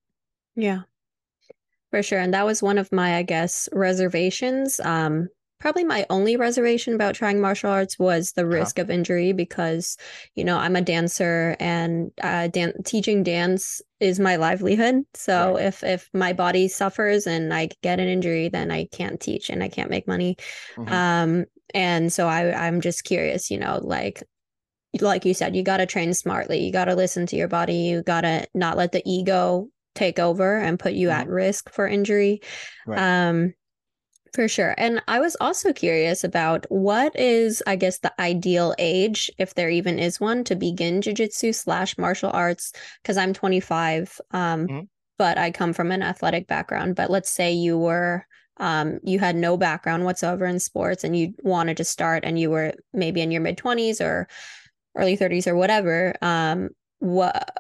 [0.57, 0.85] Yeah,
[1.91, 2.19] for sure.
[2.21, 4.79] And that was one of my, I guess, reservations.
[4.81, 8.71] Um, probably my only reservation about trying martial arts was the Uh-huh.
[8.71, 9.97] risk of injury because,
[10.37, 15.03] you know, I'm a dancer and uh, dan- teaching dance is my livelihood.
[15.15, 15.59] So Right.
[15.59, 19.63] if if my body suffers and I get an injury, then I can't teach and
[19.63, 20.37] I can't make money.
[20.77, 20.99] Mhm.
[20.99, 24.23] Um, and so I I'm just curious, you know, like
[25.01, 26.65] like you said, you got to train smartly.
[26.65, 27.75] You got to listen to your body.
[27.75, 31.31] You got to not let the ego take over and put you at Mhm.
[31.31, 32.41] risk for injury.
[32.87, 32.99] Right.
[32.99, 33.55] Um,
[34.35, 34.75] for sure.
[34.77, 39.71] And I was also curious about what is, I guess, the ideal age, if there
[39.71, 42.73] even is one, to begin jujitsu slash martial arts.
[43.03, 44.89] Because I'm 25, um, Mhm.
[45.19, 46.95] but I come from an athletic background.
[46.95, 48.25] But let's say you were,
[48.59, 52.51] um, you had no background whatsoever in sports, and you wanted to start, and you
[52.51, 54.29] were maybe in your mid 20s or
[54.99, 56.15] early 30s or whatever.
[56.23, 56.71] Um,
[57.01, 57.51] what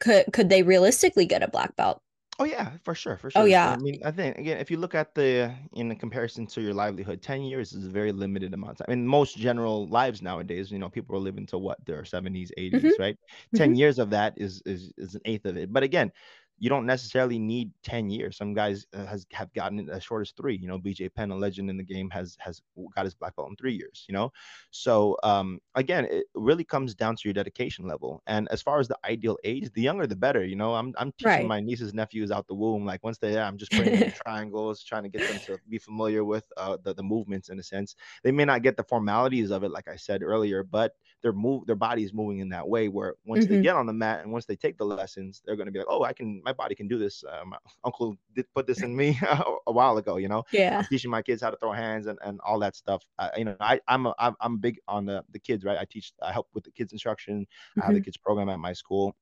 [0.00, 2.02] could could they realistically get a black belt?
[2.40, 3.44] Oh yeah, for sure, for sure.
[3.44, 3.76] Oh yeah.
[3.76, 6.74] I mean, I think again, if you look at the in the comparison to your
[6.74, 8.92] livelihood, ten years is a very limited amount of time.
[8.92, 12.88] In most general lives nowadays, you know, people are living to what their seventies, hmm
[12.88, 13.16] eighties, right?
[13.54, 15.72] Ten hmm years of that is is is an eighth of it.
[15.72, 16.10] But again,
[16.58, 18.36] you don't necessarily need ten years.
[18.36, 20.56] Some guys uh, has have gotten it as short as three.
[20.56, 22.62] You know, BJ Penn, a legend in the game, has has
[22.94, 24.04] got his black belt in three years.
[24.08, 24.32] You know,
[24.70, 28.22] so um, again, it really comes down to your dedication level.
[28.26, 30.44] And as far as the ideal age, the younger the better.
[30.44, 31.46] You know, I'm I'm teaching Right.
[31.46, 32.84] my nieces nephews out the womb.
[32.84, 35.58] Like once they're there, I'm just putting them in triangles, trying to get them to
[35.68, 37.94] be familiar with uh, the the movements in a sense.
[38.22, 41.66] They may not get the formalities of it, like I said earlier, but their move,
[41.66, 42.88] their body is moving in that way.
[42.88, 45.56] Where once they hmm get on the mat and once they take the lessons, they're
[45.56, 47.24] going to be like, oh, I can, my body can do this.
[47.24, 49.18] Uh, my uncle did put this in me
[49.66, 50.16] a while ago.
[50.16, 50.84] You know, Yeah.
[50.84, 53.04] I'm teaching my kids how to throw hands and, and all that stuff.
[53.18, 55.78] Uh, you know, I I'm a, I'm I'm big on the the kids, right?
[55.78, 57.46] I teach, I help with the kids instruction.
[57.80, 59.16] I have the kids program at my school.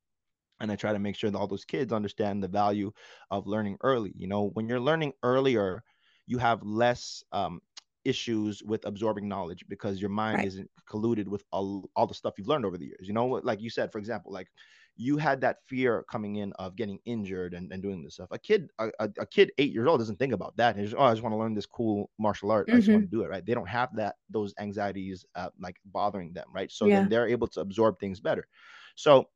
[0.59, 2.91] And I try to make sure that all those kids understand the value
[3.31, 4.13] of learning early.
[4.15, 5.83] You know, when you're learning earlier,
[6.25, 7.61] you have less um,
[8.05, 10.45] issues with absorbing knowledge because your mind Right.
[10.45, 13.07] isn't colluded with all, all the stuff you've learned over the years.
[13.07, 14.49] You know, like you said, for example, like
[14.95, 18.29] you had that fear coming in of getting injured and, and doing this stuff.
[18.31, 20.75] A kid, a, a, kid eight years old doesn't think about that.
[20.75, 22.69] He's just, oh, I just want to learn this cool martial art.
[22.71, 23.29] I just want to do it.
[23.29, 23.45] Right.
[23.45, 26.45] They don't have that, those anxieties uh, like bothering them.
[26.53, 26.71] Right.
[26.71, 27.01] So Yeah.
[27.01, 28.47] then they're able to absorb things better.
[28.95, 29.29] So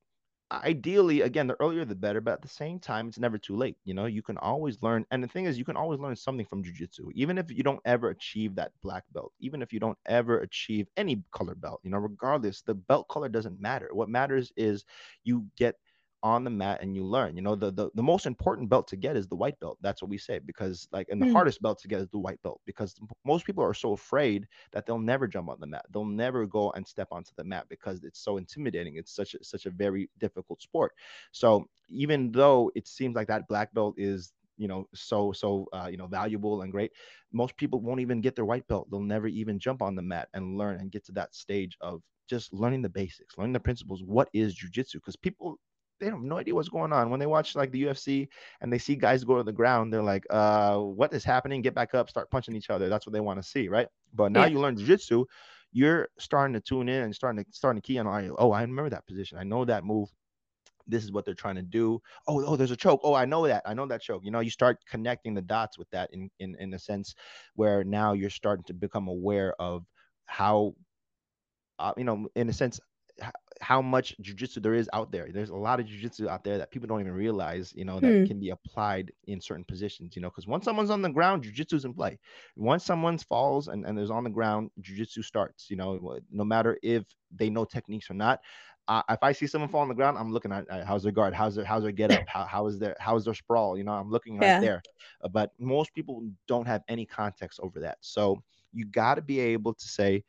[0.51, 3.75] ideally again the earlier the better but at the same time it's never too late
[3.83, 6.45] you know you can always learn and the thing is you can always learn something
[6.45, 9.97] from jiu-jitsu even if you don't ever achieve that black belt even if you don't
[10.05, 14.51] ever achieve any color belt you know regardless the belt color doesn't matter what matters
[14.55, 14.85] is
[15.25, 15.75] you get
[16.23, 18.95] on the mat and you learn you know the, the the most important belt to
[18.95, 21.27] get is the white belt that's what we say because like and the Mm.
[21.27, 24.85] hardest belt to get is the white belt because most people are so afraid that
[24.85, 25.85] they'll never jump on the mat.
[25.91, 28.95] They'll never go and step onto the mat because it's so intimidating.
[28.95, 30.93] It's such a, such a very difficult sport.
[31.31, 35.87] So even though it seems like that black belt is you know so so uh,
[35.91, 36.91] you know valuable and great,
[37.31, 38.89] most people won't even get their white belt.
[38.89, 42.01] They'll never even jump on the mat and learn and get to that stage of
[42.27, 44.03] just learning the basics, learning the principles.
[44.03, 44.95] What is jujitsu?
[44.95, 45.59] Because people
[45.99, 48.29] they have no idea what's going on when they watch like the UFC
[48.61, 49.93] and they see guys go to the ground.
[49.93, 51.61] They're like, uh, what is happening?
[51.61, 52.89] Get back up, start punching each other.
[52.89, 53.87] That's what they want to see, right?
[54.13, 54.45] But now Yeah.
[54.45, 55.25] you learn jiu-jitsu,
[55.71, 58.07] you're starting to tune in and starting to starting to key on.
[58.37, 59.37] Oh, I remember that position.
[59.37, 60.09] I know that move.
[60.87, 62.01] This is what they're trying to do.
[62.27, 63.01] Oh, oh, there's a choke.
[63.03, 63.63] Oh, I know that.
[63.65, 64.23] I know that choke.
[64.23, 67.13] You know, you start connecting the dots with that in in in a sense
[67.55, 69.85] where now you're starting to become aware of
[70.25, 70.75] how,
[71.79, 72.79] uh, you know, in a sense,
[73.61, 75.27] how much jujitsu there is out there.
[75.31, 78.15] There's a lot of jujitsu out there that people don't even realize, you know, that
[78.15, 78.25] Hmm.
[78.25, 81.85] can be applied in certain positions, you know, because once someone's on the ground, jujitsu's
[81.85, 82.19] in play.
[82.55, 86.77] Once someone falls and, and is on the ground, jujitsu starts, you know, no matter
[86.83, 88.39] if they know techniques or not.
[88.87, 91.11] Uh, if I see someone fall on the ground, I'm looking at uh, how's their
[91.11, 93.77] guard, how's their how's their get up, how, how is their how is their sprawl,
[93.77, 94.69] you know, I'm looking right Yeah.
[94.69, 94.83] there.
[95.21, 97.97] Uh, but most people don't have any context over that.
[98.01, 98.43] So
[98.73, 100.23] you got to be able to say,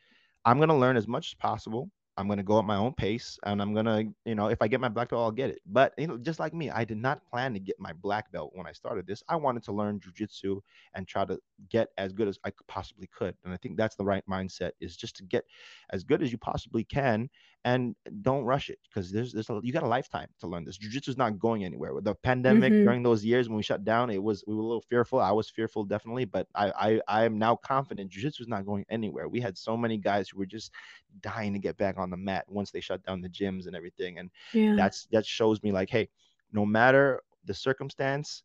[0.44, 1.90] I'm going to learn as much as possible.
[2.18, 4.60] I'm going to go at my own pace and I'm going to, you know, if
[4.60, 5.60] I get my black belt, I'll get it.
[5.66, 8.50] But, you know, just like me, I did not plan to get my black belt
[8.54, 9.22] when I started this.
[9.28, 10.60] I wanted to learn jujitsu
[10.94, 11.38] and try to
[11.70, 13.36] get as good as I possibly could.
[13.44, 15.44] And I think that's the right mindset is just to get
[15.90, 17.30] as good as you possibly can
[17.64, 20.78] and don't rush it because there's, there's a, you got a lifetime to learn this.
[20.78, 21.92] Jiu-jitsu is not going anywhere.
[21.92, 22.82] With the pandemic Mhm.
[22.82, 25.18] during those years when we shut down, it was we were a little fearful.
[25.20, 28.84] I was fearful definitely, but I I, I am now confident jiu-jitsu is not going
[28.88, 29.28] anywhere.
[29.28, 30.72] We had so many guys who were just
[31.20, 34.18] dying to get back on the mat once they shut down the gyms and everything.
[34.18, 34.76] And Yeah.
[34.76, 36.08] that's that shows me like, hey,
[36.52, 38.42] no matter the circumstance,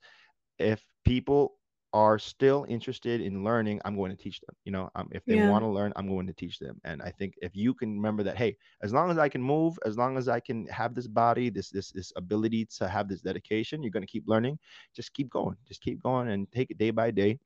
[0.60, 1.58] if people
[1.94, 4.56] are still interested in learning, I'm going to teach them.
[4.66, 5.38] You know, um, if they Yeah.
[5.38, 6.82] want to learn, I'm going to teach them.
[6.84, 9.78] And I think if you can remember that, hey, as long as I can move,
[9.86, 13.22] as long as I can have this body, this this this ability to have this
[13.22, 14.60] dedication, you're going to keep learning.
[14.96, 15.58] Just keep going.
[15.68, 17.40] Just keep going and take it day by day.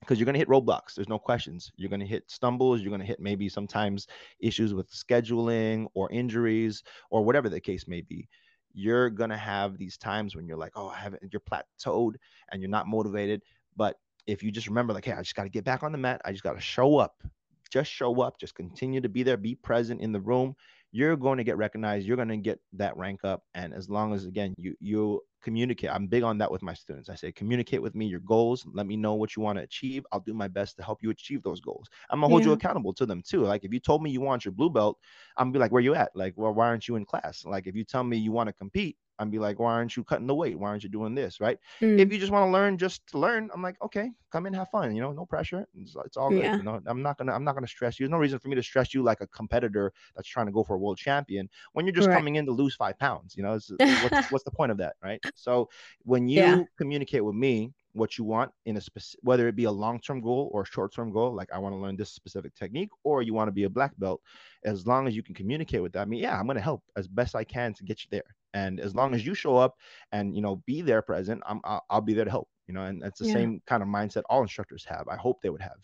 [0.00, 0.94] Because you're going to hit roadblocks.
[0.94, 1.72] There's no questions.
[1.76, 2.80] You're going to hit stumbles.
[2.80, 4.06] You're going to hit maybe sometimes
[4.38, 8.28] issues with scheduling or injuries or whatever the case may be
[8.74, 12.16] you're gonna have these times when you're like, oh, I haven't, you're plateaued
[12.52, 13.42] and you're not motivated.
[13.78, 15.98] But if you just remember, like, hey, I just got to get back on the
[15.98, 16.20] mat.
[16.24, 17.22] I just got to show up.
[17.70, 18.38] Just show up.
[18.38, 19.36] Just continue to be there.
[19.36, 20.54] Be present in the room.
[20.90, 22.06] You're going to get recognized.
[22.06, 23.42] You're going to get that rank up.
[23.54, 27.08] And as long as again you you communicate, I'm big on that with my students.
[27.10, 28.66] I say communicate with me your goals.
[28.72, 30.04] Let me know what you want to achieve.
[30.12, 31.88] I'll do my best to help you achieve those goals.
[32.10, 33.44] I'm gonna hold you accountable to them too.
[33.44, 34.98] Like if you told me you want your blue belt,
[35.36, 36.10] I'm gonna be like, where you at?
[36.14, 37.44] Like, well, why aren't you in class?
[37.44, 40.04] Like if you tell me you want to compete, I'm be like, why aren't you
[40.04, 40.58] cutting the weight?
[40.58, 41.40] Why aren't you doing this?
[41.40, 41.58] Right?
[41.82, 42.08] Mm.
[42.08, 44.68] if you just want to learn just to learn i'm like okay come in have
[44.70, 46.56] fun you know no pressure it's, it's all good Yeah.
[46.56, 48.54] you know i'm not gonna i'm not gonna stress you there's no reason for me
[48.54, 51.86] to stress you like a competitor that's trying to go for a world champion when
[51.86, 52.10] you're just Right.
[52.10, 55.20] coming in to lose five pounds you know what's, what's the point of that right
[55.34, 55.68] so
[56.04, 56.66] when you Yeah.
[56.76, 60.50] communicate with me what you want in a specific whether it be a long-term goal
[60.52, 63.48] or a short-term goal like i want to learn this specific technique or you want
[63.48, 64.22] to be a black belt
[64.64, 66.82] as long as you can communicate with that i mean yeah i'm going to help
[66.96, 69.76] as best i can to get you there and as long as you show up
[70.12, 72.84] and you know be there present i'm i'll, I'll be there to help you know
[72.84, 73.36] and that's the Yeah.
[73.36, 75.78] same kind of mindset all instructors have i hope they would have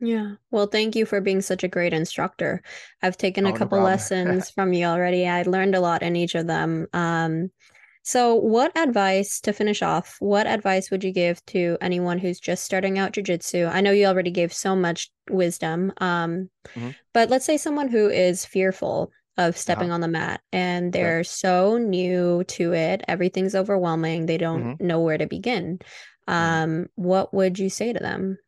[0.00, 0.34] Yeah.
[0.50, 2.62] Well, thank you for being such a great instructor.
[3.02, 3.80] I've taken Oh, a couple problem.
[3.80, 5.28] lessons from you already.
[5.28, 6.88] I learned a lot in each of them.
[6.92, 7.52] Um,
[8.02, 12.64] so what advice, to finish off, what advice would you give to anyone who's just
[12.64, 13.70] starting out jujitsu?
[13.72, 15.92] I know you already gave so much wisdom.
[15.98, 16.94] Um, Mhm.
[17.14, 19.94] but let's say someone who is fearful of stepping Uh-huh.
[19.94, 24.80] on the mat and they're so new to it, everything's overwhelming, they don't Mhm.
[24.80, 25.78] know where to begin.
[25.78, 26.32] Mhm.
[26.34, 28.38] Um, what would you say to them?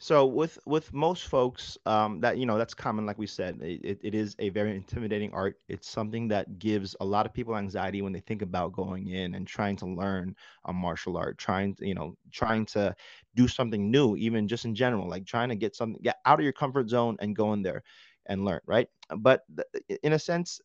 [0.00, 3.04] So with with most folks, um, that you know that's common.
[3.04, 5.56] Like we said, it, it, is a very intimidating art.
[5.68, 9.34] It's something that gives a lot of people anxiety when they think about going in
[9.34, 10.36] and trying to learn
[10.66, 12.94] a martial art, trying to you know trying to
[13.34, 16.44] do something new, even just in general, like trying to get something get out of
[16.44, 17.82] your comfort zone and go in there
[18.26, 18.88] and learn, right?
[19.16, 20.60] But th- in a sense,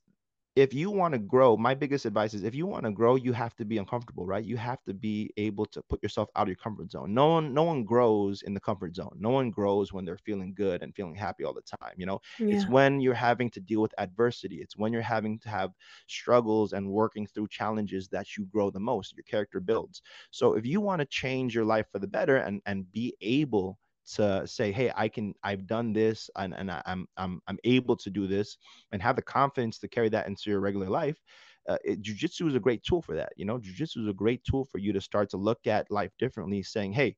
[0.56, 3.34] if you want to grow, my biggest advice is if you want to grow, you
[3.34, 4.44] have to be uncomfortable, right?
[4.44, 7.14] You have to be able to put yourself out of your comfort zone.
[7.14, 9.16] No one, no one grows in the comfort zone.
[9.20, 11.94] No one grows when they're feeling good and feeling happy all the time.
[11.98, 14.58] You know, it's when you're having to deal with adversity.
[14.62, 15.74] It's when you're having to have
[16.08, 19.14] struggles and working through challenges that you grow the most.
[19.16, 20.02] Your character builds.
[20.32, 23.80] So if you want to change your life for the better and and be able
[24.16, 27.96] to say, hey, I can, I've done this, and, and I, I'm, I'm, I'm able
[27.98, 28.58] to do this,
[28.92, 31.22] and have the confidence to carry that into your regular life.
[31.68, 33.34] Uh, it, jiu-jitsu is a great tool for that.
[33.38, 36.12] You know, jiu-jitsu is a great tool for you to start to look at life
[36.20, 37.16] differently, saying, hey,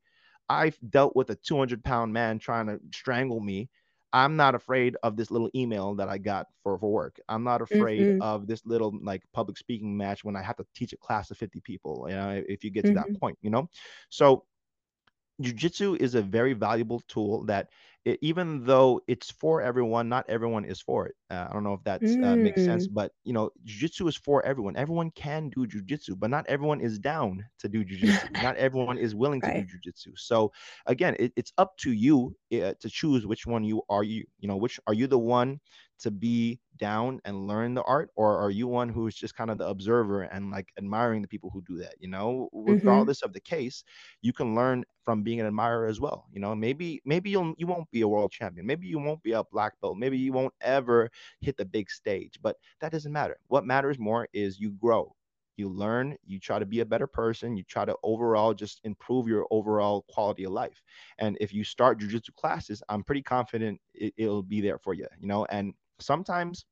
[0.49, 3.69] I've dealt with a 200 pound man trying to strangle me.
[4.13, 7.19] I'm not afraid of this little email that I got for, for work.
[7.27, 8.21] I'm not afraid Mhm.
[8.21, 11.37] of this little like public speaking match when I have to teach a class of
[11.37, 13.19] 50 people, you know, if you get to that Mhm.
[13.19, 13.67] point, you know.
[14.09, 14.45] So
[15.41, 17.69] Jiu-jitsu is a very valuable tool that
[18.05, 21.15] it, even though it's for everyone, not everyone is for it.
[21.29, 22.89] Uh, I don't know if that uh, makes sense, Mm.
[22.89, 24.75] but you know, jiu-jitsu is for everyone.
[24.77, 28.27] Everyone can do jiu-jitsu, but not everyone is down to do jiu-jitsu.
[28.39, 29.65] Not everyone is willing to do Right.
[29.65, 30.13] jiu-jitsu.
[30.15, 30.51] So
[30.85, 34.03] again, it, it's up to you uh, to choose which one you are.
[34.03, 35.59] You you know, which are you the one
[35.99, 39.57] to be down and learn the art, or are you one who's just kind of
[39.57, 41.95] the observer and like admiring the people who do that?
[41.99, 43.07] You know, Mhm.
[43.07, 43.83] regardless of the case,
[44.21, 46.27] you can learn from being an admirer as well.
[46.31, 48.67] You know, maybe maybe you'll you won't be a world champion.
[48.67, 49.97] Maybe you won't be a black belt.
[49.97, 51.09] Maybe you won't ever
[51.41, 53.37] hit the big stage, but that doesn't matter.
[53.47, 55.15] What matters more is you grow
[55.57, 59.27] you learn you try to be a better person you try to overall just improve
[59.27, 60.81] your overall quality of life
[61.19, 65.07] and if you start jiu-jitsu classes i'm pretty confident it, it'll be there for you
[65.19, 66.65] you know and sometimes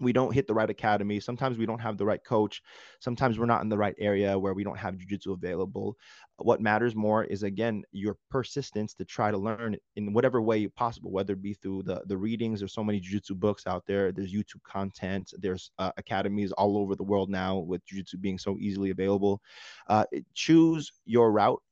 [0.00, 1.20] we don't hit the right academy.
[1.20, 2.62] Sometimes we don't have the right coach.
[3.00, 5.96] Sometimes we're not in the right area where we don't have jujitsu available.
[6.38, 11.12] What matters more is again your persistence to try to learn in whatever way possible,
[11.12, 12.60] whether it be through the the readings.
[12.60, 14.10] There's so many jujitsu books out there.
[14.10, 15.32] There's YouTube content.
[15.38, 19.42] There's uh, academies all over the world now with jujitsu being so easily available.
[19.86, 21.62] Uh, choose your route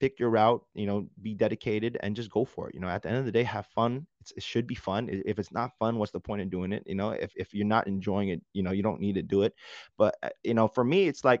[0.00, 2.74] pick your route, you know, be dedicated and just go for it.
[2.74, 4.06] You know, at the end of the day, have fun.
[4.20, 5.08] It's, it should be fun.
[5.10, 6.84] If it's not fun, what's the point in doing it?
[6.86, 9.42] You know, if, if you're not enjoying it, you know, you don't need to do
[9.42, 9.54] it.
[9.96, 11.40] But, uh, you know, for me, it's like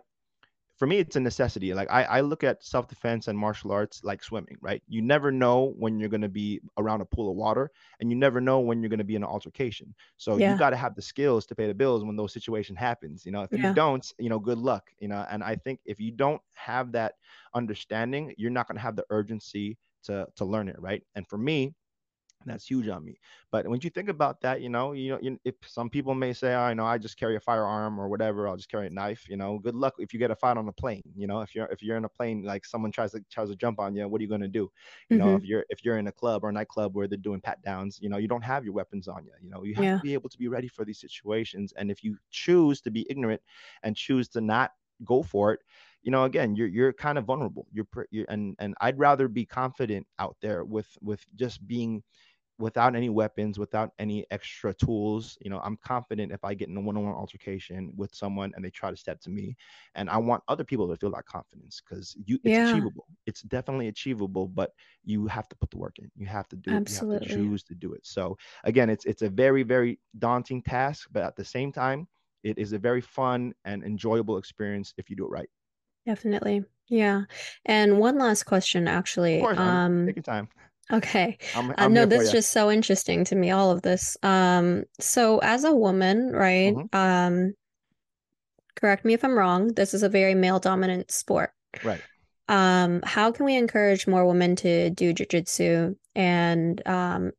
[0.78, 1.74] for me it's a necessity.
[1.74, 4.82] Like i, I look at self-defense and martial arts like swimming right?
[4.88, 7.70] You never know when you're going to be around a pool of water
[8.00, 9.94] and you never know when you're going to be in an altercation.
[10.16, 10.52] So yeah.
[10.52, 13.32] you got to have the skills to pay the bills when those situations happens you
[13.32, 13.42] know?
[13.42, 13.68] If yeah.
[13.68, 15.26] you don't you know good luck you know?
[15.30, 17.14] And i think if you don't have that
[17.54, 21.02] understanding you're not going to have the urgency to to learn it right?
[21.14, 21.74] And for me
[22.50, 23.18] that's huge on me.
[23.50, 26.32] But when you think about that, you know, you know, you, if some people may
[26.32, 28.90] say, oh, I know I just carry a firearm or whatever, I'll just carry a
[28.90, 29.26] knife.
[29.28, 31.02] You know, good luck if you get a fight on a plane.
[31.16, 33.56] You know, if you're if you're in a plane, like someone tries to tries to
[33.56, 34.70] jump on you, what are you gonna do?
[35.08, 35.26] You mm-hmm.
[35.26, 37.62] know, if you're if you're in a club or a nightclub where they're doing pat
[37.62, 39.32] downs, you know, you don't have your weapons on you.
[39.42, 39.96] You know, you have yeah.
[39.96, 41.72] to be able to be ready for these situations.
[41.76, 43.40] And if you choose to be ignorant
[43.82, 44.72] and choose to not
[45.04, 45.60] go for it,
[46.02, 49.44] you know again you're you're kind of vulnerable you're, you're and and i'd rather be
[49.44, 52.02] confident out there with with just being
[52.58, 55.38] without any weapons, without any extra tools.
[55.40, 58.70] You know, I'm confident if I get in a one-on-one altercation with someone and they
[58.70, 59.56] try to step to me,
[59.94, 62.70] and I want other people to feel that confidence because you it's yeah.
[62.70, 63.06] achievable.
[63.26, 64.72] It's definitely achievable, but
[65.04, 66.10] you have to put the work in.
[66.16, 67.16] You have to do Absolutely.
[67.16, 67.20] it.
[67.20, 68.06] You have to choose to do it.
[68.06, 72.08] So again, it's it's a very very daunting task, but at the same time,
[72.42, 75.48] it is a very fun and enjoyable experience if you do it right.
[76.06, 76.64] Definitely.
[76.88, 77.24] Yeah.
[77.66, 79.36] And one last question, actually.
[79.36, 80.48] Of course, um, take your time.
[80.92, 81.38] Okay.
[81.54, 84.16] I'm, uh, I'm uh, no, that's just so interesting to me, all of this.
[84.22, 86.74] Um, so as a woman, right?
[86.74, 86.96] Mm-hmm.
[86.96, 87.54] Um,
[88.74, 91.50] correct me if I'm wrong, this is a very male dominant sport.
[91.84, 92.00] Right.
[92.48, 97.32] Um, how can we encourage more women to do jujitsu and um,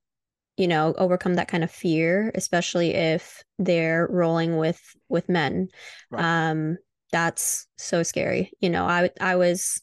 [0.58, 5.70] you know, overcome that kind of fear, especially if they're rolling with with men?
[6.12, 6.50] Right.
[6.50, 6.78] Um,
[7.12, 8.52] that's so scary.
[8.60, 9.82] You know, I I was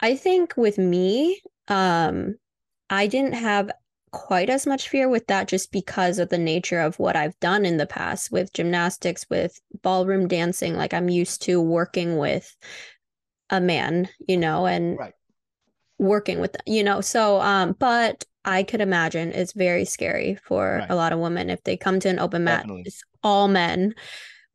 [0.00, 2.36] I think with me, um,
[2.90, 3.70] I didn't have
[4.14, 7.66] quite as much fear with that just because of the nature of what I've done
[7.66, 10.76] in the past with gymnastics, with ballroom dancing.
[10.76, 12.56] Like I'm used to working with
[13.50, 15.14] a man, you know, and right.
[15.98, 20.90] working with, you know, so, um, but I could imagine it's very scary for right.
[20.90, 22.82] a lot of women if they come to an open mat, Definitely.
[22.86, 23.94] it's all men.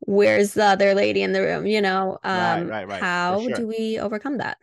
[0.00, 1.66] Where's the other lady in the room?
[1.66, 3.02] You know, um, right, right, right.
[3.02, 3.54] how sure.
[3.56, 4.56] do we overcome that?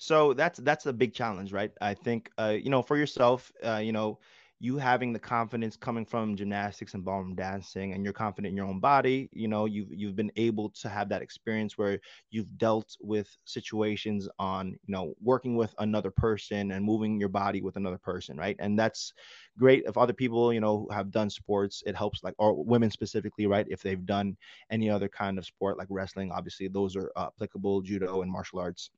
[0.00, 1.72] So that's that's a big challenge, right?
[1.82, 4.18] I think uh, you know for yourself, uh, you know,
[4.58, 8.64] you having the confidence coming from gymnastics and ballroom dancing, and you're confident in your
[8.66, 9.28] own body.
[9.32, 14.26] You know, you've you've been able to have that experience where you've dealt with situations
[14.38, 18.56] on you know working with another person and moving your body with another person, right?
[18.58, 19.12] And that's
[19.58, 23.46] great if other people you know have done sports it helps like or women specifically
[23.46, 24.36] right if they've done
[24.70, 28.58] any other kind of sport like wrestling obviously those are uh, applicable judo and martial
[28.58, 28.90] arts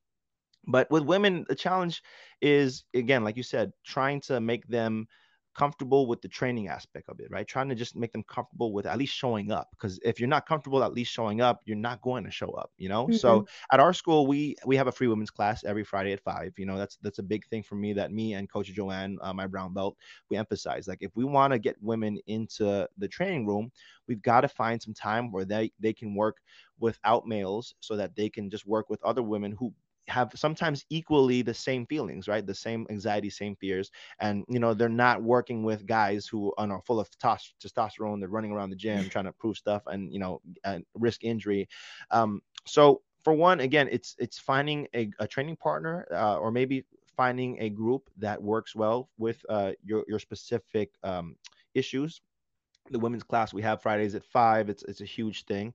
[0.67, 2.03] but with women, the challenge
[2.41, 5.07] is again, like you said, trying to make them
[5.55, 7.47] comfortable with the training aspect of it, right?
[7.47, 9.69] Trying to just make them comfortable with at least showing up.
[9.73, 12.71] Because if you're not comfortable at least showing up, you're not going to show up,
[12.79, 13.05] you know.
[13.05, 13.17] Mm-hmm.
[13.17, 16.53] So at our school, we we have a free women's class every Friday at five.
[16.57, 19.33] You know, that's that's a big thing for me that me and Coach Joanne, uh,
[19.33, 19.97] my brown belt,
[20.31, 20.89] we emphasize.
[20.89, 23.71] Like if we want to get women into the training room,
[24.09, 26.39] we've got to find some time where they they can work
[26.79, 29.73] without males so that they can just work with other women who
[30.09, 32.45] have sometimes equally the same feelings, right?
[32.47, 36.83] The same anxiety, same fears, and you know they're not working with guys who are
[36.83, 38.21] full of testosterone.
[38.21, 41.69] They're running around the gym trying to prove stuff and you know and risk injury.
[42.11, 46.85] Um, so for one, again, it's it's finding a, a training partner uh, or maybe
[47.17, 51.37] finding a group that works well with uh, your your specific um,
[51.75, 52.21] issues.
[52.91, 54.69] The women's class we have Fridays at five.
[54.69, 55.73] It's it's a huge thing.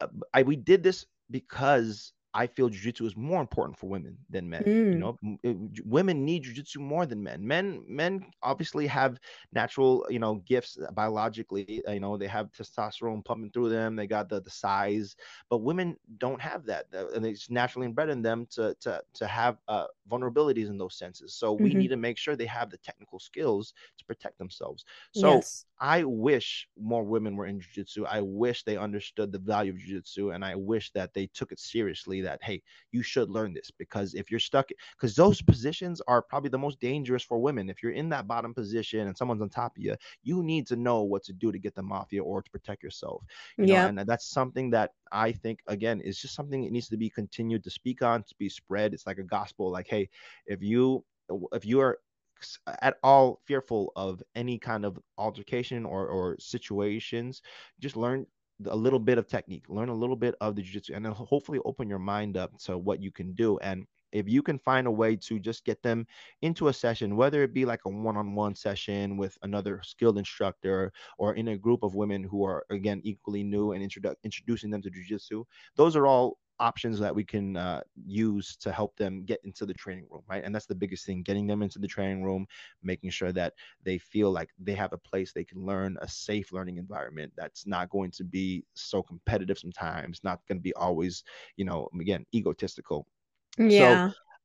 [0.00, 4.48] Uh, I we did this because I feel jujitsu is more important for women than
[4.48, 4.62] men.
[4.64, 4.92] Mm.
[4.92, 7.46] You know, it, women need jujitsu more than men.
[7.46, 9.18] Men, men obviously have
[9.52, 11.82] natural, you know, gifts biologically.
[11.88, 13.96] You know, they have testosterone pumping through them.
[13.96, 15.16] They got the the size,
[15.50, 19.58] but women don't have that, and it's naturally inbred in them to to to have
[19.68, 21.34] uh, vulnerabilities in those senses.
[21.34, 21.78] So we mm-hmm.
[21.78, 24.84] need to make sure they have the technical skills to protect themselves.
[25.12, 25.66] So yes.
[25.80, 28.04] I wish more women were in jiu-jitsu.
[28.06, 31.60] I wish they understood the value of jiu-jitsu and I wish that they took it
[31.60, 36.22] seriously that hey, you should learn this because if you're stuck cuz those positions are
[36.22, 37.68] probably the most dangerous for women.
[37.68, 40.76] If you're in that bottom position and someone's on top of you, you need to
[40.76, 43.22] know what to do to get them off you or to protect yourself.
[43.56, 43.82] You yeah.
[43.90, 44.00] Know?
[44.00, 47.64] And that's something that I think again is just something that needs to be continued
[47.64, 48.94] to speak on, to be spread.
[48.94, 50.08] It's like a gospel like hey,
[50.46, 51.04] if you
[51.52, 51.98] if you are
[52.80, 57.42] at all fearful of any kind of altercation or, or situations,
[57.78, 58.26] just learn
[58.66, 61.60] a little bit of technique, learn a little bit of the jiu-jitsu, and then hopefully
[61.64, 63.58] open your mind up to what you can do.
[63.58, 66.06] And if you can find a way to just get them
[66.42, 71.34] into a session, whether it be like a one-on-one session with another skilled instructor or
[71.34, 74.90] in a group of women who are again equally new and introdu- introducing them to
[74.90, 75.44] jiu-jitsu,
[75.76, 79.74] those are all options that we can uh, use to help them get into the
[79.74, 80.44] training room, right?
[80.44, 82.46] And that's the biggest thing getting them into the training room,
[82.82, 86.52] making sure that they feel like they have a place they can learn, a safe
[86.52, 91.24] learning environment that's not going to be so competitive sometimes, not going to be always,
[91.56, 93.06] you know, again, egotistical.
[93.58, 94.00] Yeah.
[94.00, 94.02] So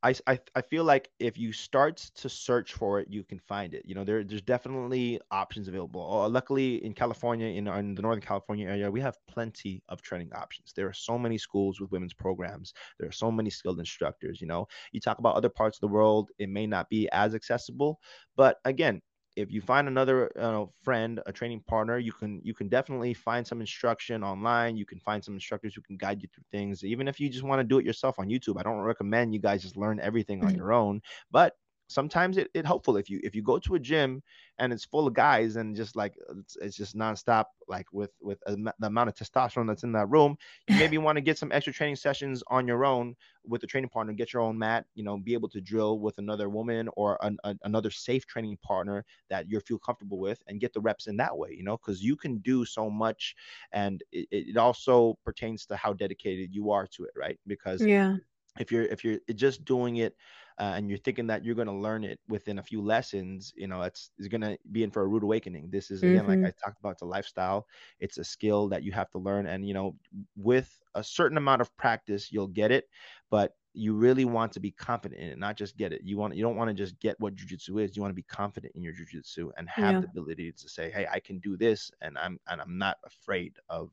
[0.07, 3.73] I, I, I feel like if you start to search for it, you can find
[3.73, 3.83] it.
[3.85, 6.01] You know, there, there's definitely options available.
[6.01, 10.31] Uh, luckily, in California, in, in the Northern California area, we have plenty of training
[10.33, 10.71] options.
[10.73, 12.73] There are so many schools with women's programs.
[12.99, 14.39] There are so many skilled instructors.
[14.39, 17.35] You know, you talk about other parts of the world, it may not be as
[17.35, 17.99] accessible,
[18.37, 19.01] but again,
[19.37, 23.45] if you find another uh, friend, a training partner, you can you can definitely find
[23.45, 24.75] some instruction online.
[24.75, 26.83] You can find some instructors who can guide you through things.
[26.83, 29.39] Even if you just want to do it yourself on YouTube, I don't recommend you
[29.39, 30.57] guys just learn everything on mm-hmm.
[30.57, 31.01] your own.
[31.31, 31.55] But
[31.87, 32.97] sometimes it, it helpful.
[32.97, 34.21] If you if you go to a gym
[34.59, 38.39] and it's full of guys and just like it's, it's just nonstop like with with
[38.47, 40.35] a, the amount of testosterone that's in that room
[40.67, 43.15] you maybe want to get some extra training sessions on your own
[43.45, 46.17] with a training partner get your own mat you know be able to drill with
[46.17, 50.59] another woman or an, a, another safe training partner that you feel comfortable with and
[50.59, 53.35] get the reps in that way you know because you can do so much
[53.71, 57.39] and it, it also pertains to how dedicated you are to it right?
[57.47, 58.15] Because yeah.
[58.59, 60.15] if you're if you're just doing it
[60.59, 63.67] uh, and you're thinking that you're going to learn it within a few lessons, you
[63.67, 65.69] know, it's, it's going to be in for a rude awakening.
[65.69, 66.43] This is, again, mm-hmm.
[66.43, 67.67] like I talked about, it's a lifestyle.
[67.99, 69.45] It's a skill that you have to learn.
[69.45, 69.95] And, you know,
[70.35, 72.85] with a certain amount of practice, you'll get it.
[73.29, 76.01] But you really want to be confident in it, not just get it.
[76.03, 77.95] You want you don't want to just get what jujitsu is.
[77.95, 79.99] You want to be confident in your jujitsu and have yeah.
[80.01, 83.53] the ability to say, "Hey, I can do this," and I'm and I'm not afraid
[83.69, 83.91] of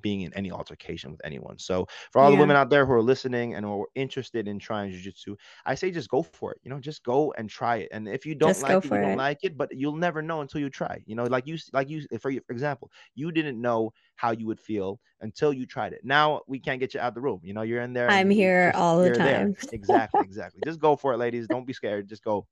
[0.00, 1.58] being in any altercation with anyone.
[1.58, 2.36] So for all yeah.
[2.36, 5.36] the women out there who are listening and are interested in trying jujitsu,
[5.66, 6.58] I say just go for it.
[6.62, 7.88] You know, just go and try it.
[7.92, 10.40] And if you don't just like it, you don't like it, but you'll never know
[10.40, 11.02] until you try.
[11.06, 15.00] You know, like you like you for example, you didn't know how you would feel
[15.20, 16.00] until you tried it.
[16.04, 17.40] Now we can't get you out of the room.
[17.42, 18.10] You know, you're in there.
[18.10, 19.56] I'm here just, all the time.
[19.72, 20.60] exactly, exactly.
[20.64, 21.46] just go for it, ladies.
[21.46, 22.08] Don't be scared.
[22.08, 22.46] Just go.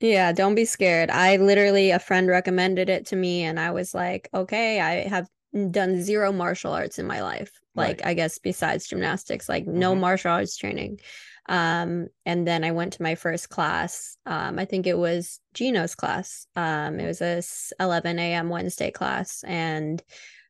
[0.00, 1.10] Yeah, don't be scared.
[1.10, 5.28] I literally a friend recommended it to me and I was like, "Okay, I have
[5.70, 8.06] done zero martial arts in my life like right.
[8.06, 9.78] i guess besides gymnastics like mm-hmm.
[9.78, 10.98] no martial arts training
[11.48, 15.94] um and then i went to my first class um i think it was gino's
[15.94, 17.42] class um it was a
[17.82, 20.02] 11 a.m wednesday class and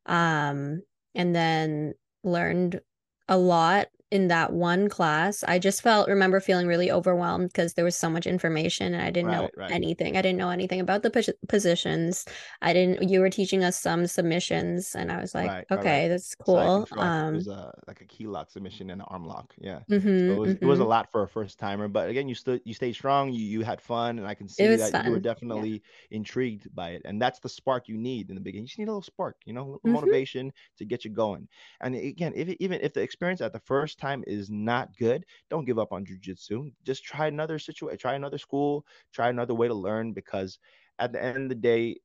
[0.07, 0.83] um
[1.15, 2.81] and then learned
[3.29, 7.85] a lot in that one class i just felt remember feeling really overwhelmed because there
[7.85, 9.71] was so much information and i didn't right, know right.
[9.71, 12.25] anything i didn't know anything about the pos- positions
[12.63, 16.35] i didn't you were teaching us some submissions and i was like right, okay that's
[16.35, 19.81] cool um it was a, like a key lock submission and an arm lock yeah
[19.89, 20.65] mm-hmm, so it, was, mm-hmm.
[20.65, 20.91] it was a mm-hmm.
[20.91, 23.81] lot for a first timer but again you stood you stayed strong you you had
[23.81, 25.07] fun and i can see that fun.
[25.07, 26.17] you were definitely yeah.
[26.17, 28.89] intrigued by it and that's the spark you need in the beginning you just need
[28.89, 29.93] a little spark you know mm-hmm.
[29.93, 31.47] motivation to get you going
[31.81, 35.65] and again if even if the experience at the first time is not good, don't
[35.65, 36.73] give up on jujitsu.
[36.85, 40.59] Just try another situation, try another school, try another way to learn because
[40.99, 42.01] at the end of the day,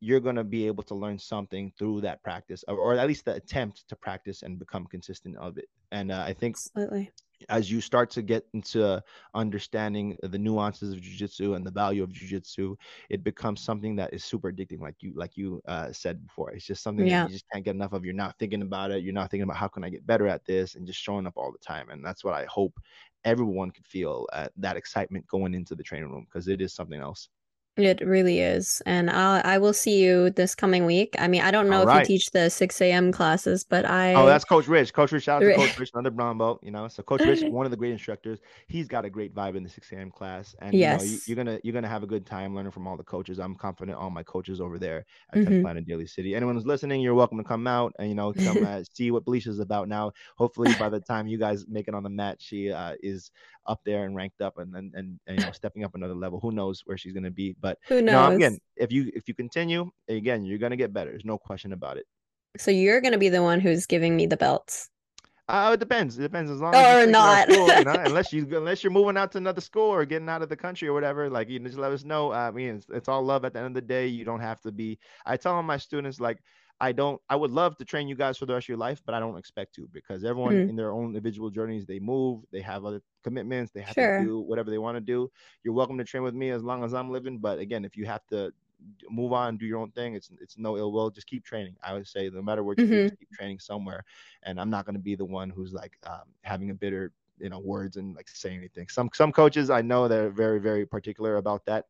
[0.00, 3.24] you're going to be able to learn something through that practice or, or, at least
[3.24, 5.68] the attempt to practice and become consistent of it.
[5.92, 7.12] And uh, I think Absolutely
[7.48, 9.02] as you start to get into
[9.34, 12.76] understanding the nuances of jiu-jitsu and the value of jiu-jitsu
[13.10, 16.50] it becomes something that is super addicting like you like you uh, said before.
[16.50, 17.24] It's just something yeah.
[17.24, 18.04] that you just can't get enough of.
[18.04, 19.02] You're not thinking about it.
[19.02, 21.34] You're not thinking about how can i get better at this and just showing up
[21.36, 21.90] all the time.
[21.90, 22.78] And that's what i hope
[23.24, 27.00] everyone could feel uh, that excitement going into the training room because it is something
[27.00, 27.28] else
[27.78, 28.82] It really is.
[28.84, 31.16] And I'll, I will see you this coming week.
[31.18, 32.00] I mean, I don't know All if right.
[32.00, 33.10] you teach the 6 a.m.
[33.12, 34.12] classes, but I.
[34.12, 34.92] Oh, that's Coach Rich.
[34.92, 36.60] Coach Rich, shout out to Coach Rich, another brown belt.
[36.62, 38.40] You know, so Coach Rich, one of the great instructors.
[38.68, 40.10] He's got a great vibe in the 6 a.m.
[40.10, 41.26] class, and you know, you, Yes.
[41.28, 43.38] you're gonna you're gonna have a good time learning from all the coaches.
[43.40, 45.62] I'm confident all my coaches over there at 10th Mhm.
[45.62, 46.34] Planet Daly City.
[46.34, 49.24] Anyone who's listening, you're welcome to come out and you know come uh, see what
[49.24, 50.12] Felicia's about now.
[50.36, 53.30] Hopefully, by the time you guys make it on the mat, she uh, is
[53.66, 56.38] up there and ranked up and and, and, and you know stepping up another level.
[56.38, 57.56] Who knows where she's gonna be?
[57.62, 58.36] But Who no, knows?
[58.36, 61.10] again, if you if you continue, again, you're gonna get better.
[61.12, 62.04] There's no question about it.
[62.58, 64.90] So you're going to be the one who's giving me the belts.
[65.48, 66.18] Uh, it depends.
[66.18, 66.50] It depends.
[66.50, 67.50] As long Or as you stick in our not.
[67.50, 70.42] school, you know, unless you unless you're moving out to another school or getting out
[70.42, 72.32] of the country or whatever, like you just let us know.
[72.32, 74.06] I mean, it's, it's all love at the end of the day.
[74.06, 74.98] You don't have to be.
[75.26, 76.38] I tell all my students like.
[76.82, 77.22] I don't.
[77.30, 79.20] I would love to train you guys for the rest of your life, but I
[79.20, 80.68] don't expect to because everyone Mm.
[80.68, 84.00] in their own individual journeys, they move, they have other commitments, they have Sure.
[84.00, 85.30] to do whatever they want to do.
[85.64, 87.38] You're welcome to train with me as long as I'm living.
[87.38, 88.52] But again, if you have to
[89.10, 91.10] move on, do your own thing, it's it's no ill will.
[91.10, 91.76] Just keep training.
[91.82, 93.10] I would say no matter what you do, Mhm.
[93.10, 94.04] just keep training somewhere
[94.42, 97.50] and I'm not going to be the one who's like um, having a bitter, you
[97.50, 98.88] know, words and like saying anything.
[98.88, 101.86] Some some coaches I know they're very very particular about that.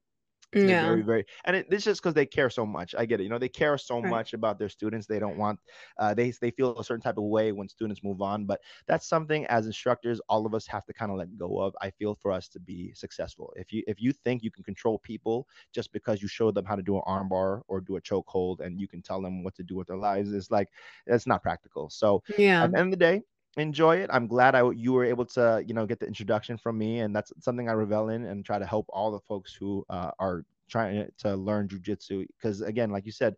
[0.60, 0.76] They're Yeah.
[0.76, 2.94] very very, and it, it's just because they care so much.
[2.94, 3.24] I get it.
[3.24, 4.16] You know, they care so Right.
[4.16, 5.06] much about their students.
[5.06, 5.60] They don't want,
[5.98, 8.46] uh, they they feel a certain type of way when students move on.
[8.46, 11.74] But that's something as instructors, all of us have to kind of let go of.
[11.80, 13.52] I feel for us to be successful.
[13.56, 16.76] If you if you think you can control people just because you show them how
[16.76, 19.62] to do an armbar or do a chokehold and you can tell them what to
[19.64, 20.68] do with their lives, it's like
[21.06, 21.90] that's not practical.
[21.90, 22.62] So Yeah.
[22.62, 23.22] at the end of the day
[23.56, 24.10] enjoy it.
[24.12, 27.14] I'm glad i you were able to you know get the introduction from me and
[27.14, 30.44] that's something i revel in and try to help all the folks who uh, are
[30.68, 32.26] trying to learn jujitsu.
[32.36, 33.36] Because again like you said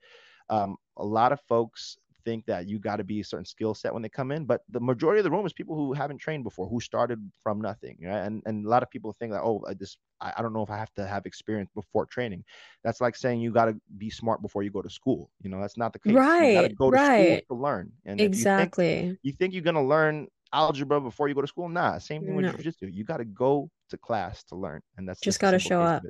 [0.50, 3.92] um, a lot of folks think that you got to be a certain skill set
[3.92, 6.44] when they come in but the majority of the room is people who haven't trained
[6.44, 8.18] before who started from nothing right?
[8.26, 10.62] and and a lot of people think that oh I just I, I don't know
[10.62, 12.44] if i have to have experience before training
[12.82, 15.60] that's like saying you got to be smart before you go to school you know
[15.60, 17.46] that's not the case you got to Right, go to school right.
[17.48, 19.18] to learn and if you think Exactly.
[19.22, 21.68] you think you're gonna learn algebra before you go to school?
[21.68, 22.52] Nah, same thing with No.
[22.52, 22.92] jujitsu.
[22.92, 26.04] You got to go to class to learn, and that's Just gotta show up.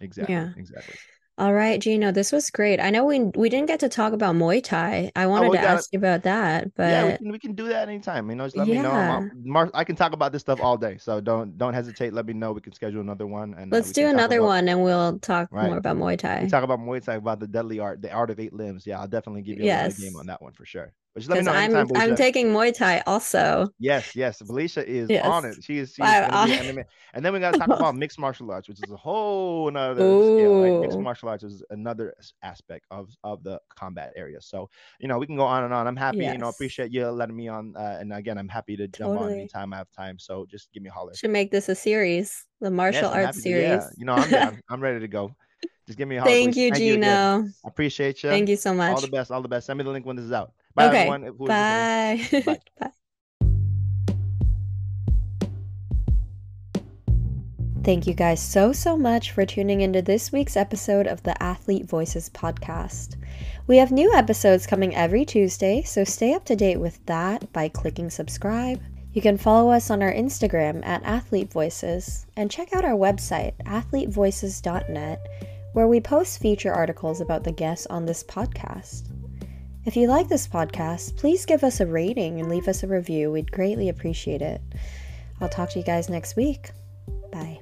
[0.00, 0.44] Exactly.
[0.44, 0.50] Yeah.
[0.56, 0.96] Exactly.
[1.38, 2.80] All right, Gino, this was great.
[2.80, 5.10] I know we we didn't get to talk about Muay Thai.
[5.16, 7.54] I wanted Oh, to got ask you about that, yeah, we but can we can
[7.54, 8.30] do that anytime.
[8.30, 8.94] You know, just let me know.
[9.08, 12.12] I'm, yeah, Mar- I can talk about this stuff all day, so don't don't hesitate.
[12.12, 12.52] Let me know.
[12.52, 15.18] We can schedule another one, and uh, let's we do another about one and we'll
[15.20, 16.46] talk more about Muay We Thai.
[16.46, 18.86] talk about Muay Thai, about the deadly art, the art of eight limbs.
[18.86, 20.92] Yeah, I'll definitely give you a of game on that one for sure.
[21.18, 23.68] But just let me know I'm anytime, I'm taking Muay Thai also.
[23.80, 24.38] Yes, yes.
[24.38, 25.64] Felicia is on it.
[25.64, 26.82] She is she is I, gonna be
[27.14, 30.52] And then we gotta talk about mixed martial arts, which is a whole another scale,
[30.60, 30.80] right?
[30.80, 32.14] Mixed martial arts is another
[32.44, 34.40] aspect of of the combat area.
[34.40, 35.88] So, you know, we can go on and on.
[35.88, 37.74] I'm happy, you know, appreciate you letting me on.
[37.76, 40.20] Uh, and again, I'm happy to jump on anytime I have time.
[40.20, 41.14] So just give me a holler.
[41.16, 43.48] Should make this a series, the martial Yes, arts to.
[43.48, 43.94] Yeah, series.
[43.96, 44.60] you know, I'm down.
[44.70, 45.34] I'm ready to go.
[45.88, 46.60] Just give me a holler, Thank Felicia.
[46.60, 46.94] you, Thank you.
[46.94, 47.48] Gino.
[47.64, 48.28] I appreciate you.
[48.28, 48.94] Thank you so much.
[48.94, 49.30] All the best.
[49.32, 49.66] All the best.
[49.66, 50.52] Send me the link when this is out.
[50.78, 51.22] Bye, Okay, everyone.
[51.22, 51.48] Who is listening.
[51.48, 52.42] bye.
[52.46, 52.60] Bye.
[52.80, 52.90] Bye.
[57.84, 61.86] Thank you guys so, so much for tuning into this week's episode of the Athlete
[61.86, 63.16] Voices podcast.
[63.66, 67.68] We have new episodes coming every Tuesday, so stay up to date with that by
[67.68, 68.80] clicking subscribe.
[69.14, 73.54] You can follow us on our Instagram at Athlete Voices and check out our website,
[73.64, 75.20] athletevoices.net,
[75.72, 79.07] where we post feature articles about the guests on this podcast.
[79.88, 83.32] If you like this podcast, please give us a rating and leave us a review.
[83.32, 84.60] We'd greatly appreciate it.
[85.40, 86.72] I'll talk to you guys next week.
[87.32, 87.60] Bye.